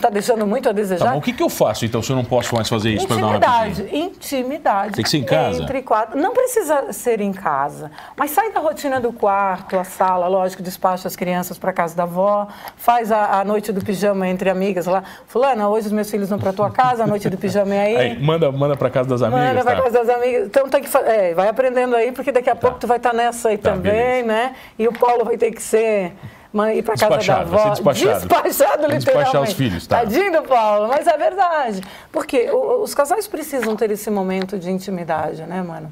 Tá 0.00 0.10
deixando 0.10 0.44
muito 0.44 0.68
a 0.68 0.72
desejar. 0.72 1.04
Tá 1.04 1.12
bom, 1.12 1.18
o 1.18 1.22
que, 1.22 1.32
que 1.32 1.42
eu 1.42 1.48
faço 1.48 1.84
então 1.84 2.02
se 2.02 2.10
eu 2.10 2.16
não 2.16 2.24
posso 2.24 2.52
mais 2.54 2.68
fazer 2.68 2.90
isso 2.90 3.06
para 3.06 3.16
dar 3.16 3.26
uma? 3.26 3.36
Intimidade, 3.36 3.96
intimidade. 3.96 4.92
Tem 4.94 5.04
que 5.04 5.10
ser 5.10 5.18
em 5.18 5.24
casa? 5.24 5.62
Entre 5.62 5.82
quatro. 5.82 6.18
Não 6.18 6.32
precisa 6.32 6.92
ser 6.92 7.20
em 7.20 7.32
casa, 7.32 7.90
mas 8.16 8.32
sai 8.32 8.50
da 8.50 8.58
rotina 8.58 8.98
do 9.00 9.12
quarto, 9.12 9.78
a 9.78 9.84
sala, 9.84 10.26
lógico, 10.26 10.62
despacha 10.64 11.06
as 11.06 11.14
crianças 11.14 11.58
para 11.58 11.72
casa 11.72 11.94
da 11.94 12.02
avó, 12.02 12.48
faz 12.76 13.12
a, 13.12 13.40
a 13.40 13.44
noite 13.44 13.70
do 13.70 13.84
pijama 13.84 14.26
entre 14.26 14.50
amigas 14.50 14.86
lá. 14.86 15.04
Fulana, 15.28 15.68
hoje 15.68 15.86
os 15.86 15.92
meus 15.92 16.10
filhos 16.10 16.28
vão 16.28 16.38
para 16.40 16.52
tua 16.52 16.70
casa, 16.70 17.04
a 17.04 17.06
noite 17.06 17.28
do 17.30 17.36
pijama 17.36 17.72
é 17.74 17.80
aí. 17.80 17.96
Aí, 17.96 18.22
manda, 18.22 18.50
manda 18.50 18.76
para 18.76 18.90
casa 18.90 19.08
das 19.08 19.22
amigas, 19.22 19.48
Manda, 19.54 19.64
tá? 19.64 19.80
com 19.80 19.88
as 19.96 20.08
amigas. 20.08 20.46
Então 20.46 20.68
tem 20.68 20.82
que 20.82 20.96
é, 20.96 21.34
vai 21.34 21.46
aprendendo 21.46 21.94
aí, 21.94 22.10
porque 22.10 22.32
daqui 22.32 22.50
a 22.50 22.56
pouco 22.56 22.78
tu 22.80 22.86
vai 22.88 22.96
estar 22.96 23.12
nessa 23.12 23.50
aí 23.50 23.58
Tá, 23.58 23.72
também, 23.72 23.92
beleza. 23.92 24.26
né? 24.26 24.54
E 24.78 24.88
o 24.88 24.92
Paulo 24.92 25.24
vai 25.24 25.36
ter 25.38 25.52
que 25.52 25.62
ser. 25.62 26.12
ma- 26.52 26.72
Ir 26.74 26.82
para 26.82 26.94
casa 26.96 27.16
da 27.18 27.40
avó. 27.40 27.58
ser 27.62 27.70
despachado. 27.70 28.20
Despachado, 28.20 28.82
Vai 28.82 28.96
despachar 28.96 29.18
literalmente. 29.22 29.52
os 29.52 29.52
filhos, 29.56 29.86
tá. 29.86 29.98
Tadinho 29.98 30.32
do 30.32 30.42
Paulo, 30.42 30.88
mas 30.88 31.06
é 31.06 31.16
verdade. 31.16 31.80
Porque 32.10 32.50
os 32.50 32.94
casais 32.94 33.26
precisam 33.28 33.76
ter 33.76 33.90
esse 33.90 34.10
momento 34.10 34.58
de 34.58 34.70
intimidade, 34.70 35.42
né, 35.42 35.62
mano? 35.62 35.90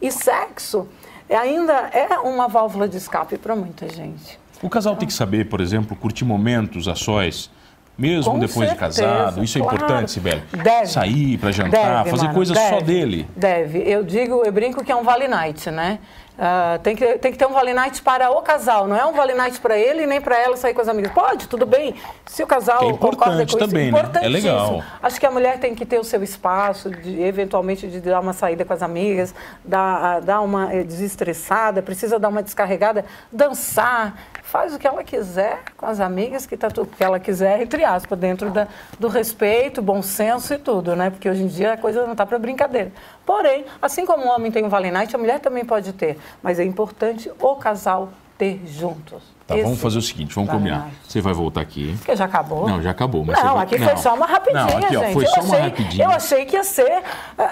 E 0.00 0.10
sexo 0.10 0.88
é- 1.28 1.36
ainda 1.36 1.72
é 1.92 2.18
uma 2.18 2.48
válvula 2.48 2.88
de 2.88 2.96
escape 2.96 3.36
para 3.38 3.54
muita 3.56 3.88
gente. 3.88 4.38
O 4.60 4.68
casal 4.68 4.94
tem 4.96 5.06
que 5.08 5.14
saber, 5.14 5.48
por 5.48 5.60
exemplo, 5.60 5.96
curtir 5.96 6.24
momentos 6.24 6.86
a 6.88 6.94
sós, 6.94 7.50
mesmo 7.98 8.38
depois 8.38 8.70
de 8.70 8.76
certeza, 8.78 9.02
casado. 9.04 9.42
Isso 9.44 9.58
é 9.58 9.60
claro. 9.60 9.76
importante, 9.76 10.10
Sibeli. 10.12 10.42
Deve. 10.62 10.86
Sair 10.86 11.38
para 11.38 11.50
jantar, 11.52 11.98
Deve, 11.98 12.10
fazer 12.10 12.22
mano, 12.24 12.34
coisas 12.34 12.58
só 12.58 12.80
dele. 12.80 13.28
Deve. 13.36 13.78
Eu 13.88 14.02
digo, 14.04 14.42
eu 14.44 14.52
brinco 14.52 14.82
que 14.84 14.90
é 14.90 14.96
um 14.96 15.02
vale 15.04 15.28
night, 15.28 15.70
né? 15.70 15.98
Ah, 16.38 16.78
tem, 16.82 16.96
que, 16.96 17.18
tem 17.18 17.30
que 17.30 17.38
ter 17.38 17.46
um 17.46 17.52
vale 17.52 17.74
night 17.74 18.00
para 18.02 18.30
o 18.30 18.40
casal, 18.40 18.88
não 18.88 18.96
é 18.96 19.04
um 19.04 19.12
vale 19.12 19.34
night 19.34 19.60
para 19.60 19.78
ele 19.78 20.06
nem 20.06 20.20
para 20.20 20.38
ela 20.38 20.56
sair 20.56 20.72
com 20.72 20.80
as 20.80 20.88
amigas. 20.88 21.12
Pode, 21.12 21.46
tudo 21.46 21.66
bem. 21.66 21.94
Se 22.26 22.42
o 22.42 22.46
casal 22.46 22.78
Que 22.78 22.86
é 22.86 22.92
concorda 22.92 23.42
importante 23.42 23.52
com 23.52 23.58
isso, 23.58 23.68
também, 23.68 23.92
né? 23.92 24.10
É 24.22 24.28
legal. 24.28 24.82
Acho 25.02 25.20
que 25.20 25.26
a 25.26 25.30
mulher 25.30 25.58
tem 25.58 25.74
que 25.74 25.84
ter 25.84 25.98
o 25.98 26.04
seu 26.04 26.22
espaço, 26.22 26.90
de, 26.90 27.20
eventualmente 27.20 27.86
de 27.86 28.00
dar 28.00 28.20
uma 28.20 28.32
saída 28.32 28.64
com 28.64 28.72
as 28.72 28.82
amigas, 28.82 29.34
dar, 29.62 30.20
dar 30.20 30.40
uma 30.40 30.72
eh, 30.72 30.82
desestressada, 30.82 31.82
precisa 31.82 32.18
dar 32.18 32.28
uma 32.28 32.42
descarregada, 32.42 33.04
dançar, 33.30 34.14
faz 34.52 34.74
o 34.74 34.78
que 34.78 34.86
ela 34.86 35.02
quiser 35.02 35.62
com 35.78 35.86
as 35.86 35.98
amigas, 35.98 36.44
que 36.44 36.58
tá 36.58 36.68
tudo 36.68 36.94
que 36.94 37.02
ela 37.02 37.18
quiser, 37.18 37.62
entre 37.62 37.86
aspas, 37.86 38.18
dentro 38.18 38.50
da, 38.50 38.68
do 39.00 39.08
respeito, 39.08 39.80
bom 39.80 40.02
senso 40.02 40.52
e 40.52 40.58
tudo, 40.58 40.94
né? 40.94 41.08
Porque 41.08 41.26
hoje 41.26 41.42
em 41.42 41.46
dia 41.46 41.72
a 41.72 41.76
coisa 41.78 42.06
não 42.06 42.14
tá 42.14 42.26
para 42.26 42.38
brincadeira. 42.38 42.92
Porém, 43.24 43.64
assim 43.80 44.04
como 44.04 44.26
o 44.26 44.28
homem 44.28 44.52
tem 44.52 44.62
um 44.62 44.68
Vale 44.68 44.90
Night, 44.90 45.16
a 45.16 45.18
mulher 45.18 45.40
também 45.40 45.64
pode 45.64 45.94
ter, 45.94 46.18
mas 46.42 46.60
é 46.60 46.64
importante 46.64 47.32
o 47.40 47.56
casal 47.56 48.10
ter 48.36 48.60
juntos. 48.66 49.22
Tá, 49.52 49.58
Esse 49.58 49.64
vamos 49.64 49.80
fazer 49.80 49.98
o 49.98 50.02
seguinte, 50.02 50.34
vamos 50.34 50.48
Vale 50.48 50.58
combinar. 50.60 50.78
Night. 50.80 50.96
Você 51.08 51.20
vai 51.20 51.32
voltar 51.32 51.60
aqui. 51.60 51.94
Porque 51.98 52.16
já 52.16 52.24
acabou? 52.24 52.68
Não, 52.68 52.82
já 52.82 52.90
acabou. 52.90 53.24
Mas 53.24 53.42
não, 53.42 53.54
vai- 53.54 53.62
aqui 53.64 53.78
não. 53.78 53.86
foi 53.88 53.96
só 53.98 54.14
uma 54.14 54.26
rapidinha, 54.26 54.64
Não, 54.66 54.78
aqui, 54.78 54.96
ó, 54.96 55.00
gente. 55.00 55.12
foi 55.12 55.24
eu 55.24 55.28
só 55.28 55.40
achei, 55.40 55.48
uma 55.50 55.58
rapidinha. 55.64 56.04
Eu 56.04 56.10
achei 56.10 56.44
que 56.44 56.56
ia 56.56 56.64
ser 56.64 57.02
ah, 57.38 57.42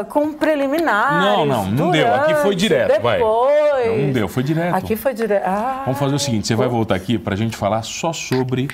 ah, 0.00 0.04
com 0.04 0.32
preliminares. 0.32 1.24
Não, 1.24 1.46
não, 1.46 1.64
não 1.66 1.90
deu. 1.90 2.12
Aqui 2.14 2.34
foi 2.34 2.42
durante, 2.42 2.56
direto, 2.58 3.02
vai. 3.02 3.18
depois. 3.18 3.86
Não, 3.86 3.98
não 4.06 4.12
deu, 4.12 4.28
foi 4.28 4.42
direto. 4.42 4.74
Aqui 4.74 4.96
foi 4.96 5.14
direto. 5.14 5.44
Ah, 5.46 5.82
Vamos 5.84 5.98
fazer 6.00 6.14
o 6.14 6.18
seguinte, 6.18 6.46
você 6.46 6.54
vai 6.54 6.68
voltar 6.68 6.94
aqui 6.94 7.18
para 7.18 7.34
a 7.34 7.36
gente 7.36 7.56
falar 7.56 7.82
só 7.82 8.12
sobre 8.12 8.68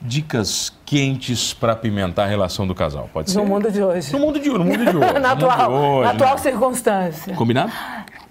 dicas 0.00 0.72
quentes 0.84 1.54
para 1.54 1.72
apimentar 1.72 2.24
a 2.24 2.26
relação 2.26 2.66
do 2.66 2.74
casal. 2.74 3.08
Pode 3.12 3.30
ser? 3.30 3.38
no 3.38 3.44
mundo 3.46 3.70
de 3.70 3.82
hoje. 3.82 4.12
No 4.12 4.18
mundo 4.18 4.40
de 4.40 4.50
hoje, 4.50 4.58
no 4.58 4.64
mundo 4.64 4.84
de 4.90 4.96
hoje. 4.96 5.18
na 5.20 5.32
atual, 5.32 5.70
hoje, 5.72 6.04
na 6.06 6.10
atual 6.10 6.32
né? 6.34 6.38
circunstância. 6.38 7.34
Combinado? 7.34 7.72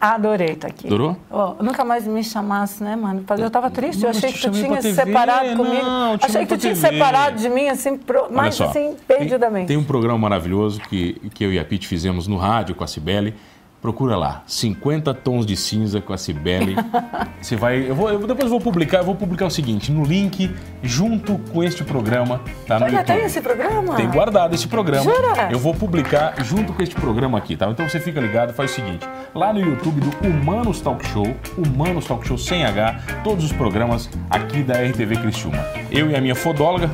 Adorei 0.02 0.54
estar 0.54 0.68
aqui. 0.68 0.88
Adorou? 0.88 1.16
Ó, 1.30 1.54
nunca 1.62 1.86
mais 1.86 2.08
me 2.08 2.24
chamasse, 2.24 2.84
né, 2.84 2.96
mano? 2.96 3.24
Eu 3.38 3.52
tava 3.52 3.70
triste, 3.70 4.04
eu 4.04 4.10
achei 4.10 4.32
que 4.34 4.40
tu 4.42 4.50
tinha 4.50 4.82
se 4.82 4.96
separado 4.96 5.56
comigo. 5.56 5.76
não, 5.86 6.14
achei 6.20 6.42
que 6.42 6.48
tu 6.48 6.58
tinha 6.58 6.74
TV. 6.74 6.88
separado 6.88 7.38
de 7.38 7.48
mim, 7.48 7.68
assim, 7.70 7.96
pro, 7.96 8.28
só, 8.52 8.66
assim, 8.66 8.96
tem- 9.08 9.18
perdidamente. 9.20 9.68
Tem 9.68 9.78
um 9.78 9.84
programa 9.84 10.18
maravilhoso 10.18 10.82
que, 10.90 11.22
que 11.36 11.44
eu 11.44 11.54
e 11.54 11.60
a 11.60 11.64
Pete 11.64 11.88
fizemos 11.88 12.28
no 12.28 12.36
rádio 12.36 12.74
com 12.74 12.84
a 12.84 12.88
Cibele. 12.88 13.36
Procura 13.82 14.16
lá, 14.16 14.44
50 14.46 15.12
tons 15.16 15.44
de 15.44 15.58
cinza 15.58 16.00
com 16.00 16.14
a 16.14 16.18
Cibele. 16.18 16.76
Você 17.42 17.56
vai. 17.56 17.90
Eu 17.90 17.96
vou, 17.96 18.10
eu 18.12 18.20
depois 18.20 18.44
eu 18.44 18.50
vou 18.50 18.62
publicar, 18.62 19.00
eu 19.00 19.04
vou 19.04 19.16
publicar 19.16 19.48
o 19.48 19.50
seguinte, 19.50 19.92
no 19.92 20.04
link, 20.04 20.56
junto 20.84 21.40
com 21.52 21.64
este 21.64 21.84
programa, 21.84 22.42
tá 22.68 22.78
no 22.78 22.86
Olha, 22.86 22.98
YouTube. 22.98 23.18
tem 23.18 23.26
esse 23.26 23.42
programa? 23.42 23.96
Tem 23.96 24.08
guardado 24.08 24.54
esse 24.54 24.68
programa. 24.68 25.04
Jura? 25.04 25.50
Eu 25.52 25.58
vou 25.58 25.74
publicar 25.74 26.36
junto 26.44 26.74
com 26.74 26.84
este 26.84 26.94
programa 26.94 27.40
aqui, 27.40 27.56
tá? 27.56 27.72
Então 27.72 27.90
você 27.90 28.00
fica 28.00 28.20
ligado, 28.20 28.54
faz 28.54 28.72
o 28.72 28.76
seguinte: 28.76 29.04
lá 29.34 29.52
no 29.52 29.60
YouTube 29.60 30.00
do 30.00 30.28
Humanos 30.28 30.80
Talk 30.80 31.04
Show, 31.08 31.36
Humanos 31.58 32.06
Talk 32.06 32.28
Show 32.28 32.38
sem 32.38 32.64
H, 32.64 33.00
todos 33.24 33.44
os 33.46 33.52
programas 33.52 34.08
aqui 34.30 34.62
da 34.62 34.76
RTV 34.76 35.18
Criciúma. 35.18 35.66
Eu 35.90 36.08
e 36.12 36.16
a 36.16 36.22
minha 36.22 36.36
fodóloga. 36.36 36.88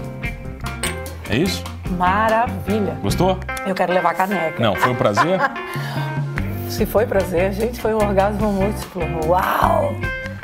É 1.30 1.36
isso? 1.36 1.62
Maravilha. 1.98 2.98
Gostou? 3.02 3.38
Eu 3.66 3.76
quero 3.76 3.92
levar 3.92 4.12
a 4.12 4.14
caneca. 4.14 4.64
Não, 4.64 4.74
foi 4.74 4.92
um 4.92 4.96
prazer. 4.96 5.38
Se 6.78 6.86
foi 6.86 7.08
prazer, 7.08 7.54
gente, 7.54 7.82
foi 7.82 7.92
um 7.92 7.98
orgasmo 7.98 8.54
múltiplo. 8.54 9.02
Uau! 9.26 9.96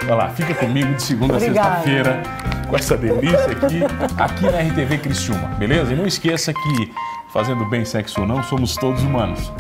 Vai 0.04 0.18
lá, 0.18 0.30
fica 0.30 0.56
comigo 0.56 0.92
de 0.96 1.04
segunda 1.04 1.36
a 1.36 1.38
Obrigada. 1.38 1.76
sexta-feira 1.76 2.24
com 2.68 2.76
essa 2.76 2.98
delícia 2.98 3.52
aqui, 3.52 3.84
aqui 4.18 4.46
na 4.46 4.60
RTV 4.62 4.98
Criciúma, 4.98 5.50
beleza? 5.60 5.94
E 5.94 5.96
não 5.96 6.08
esqueça 6.08 6.52
que, 6.52 6.92
fazendo 7.32 7.64
bem 7.66 7.86
sexo 7.86 8.22
ou 8.22 8.28
não, 8.28 8.42
somos 8.42 8.76
todos 8.76 9.04
humanos. 9.04 9.54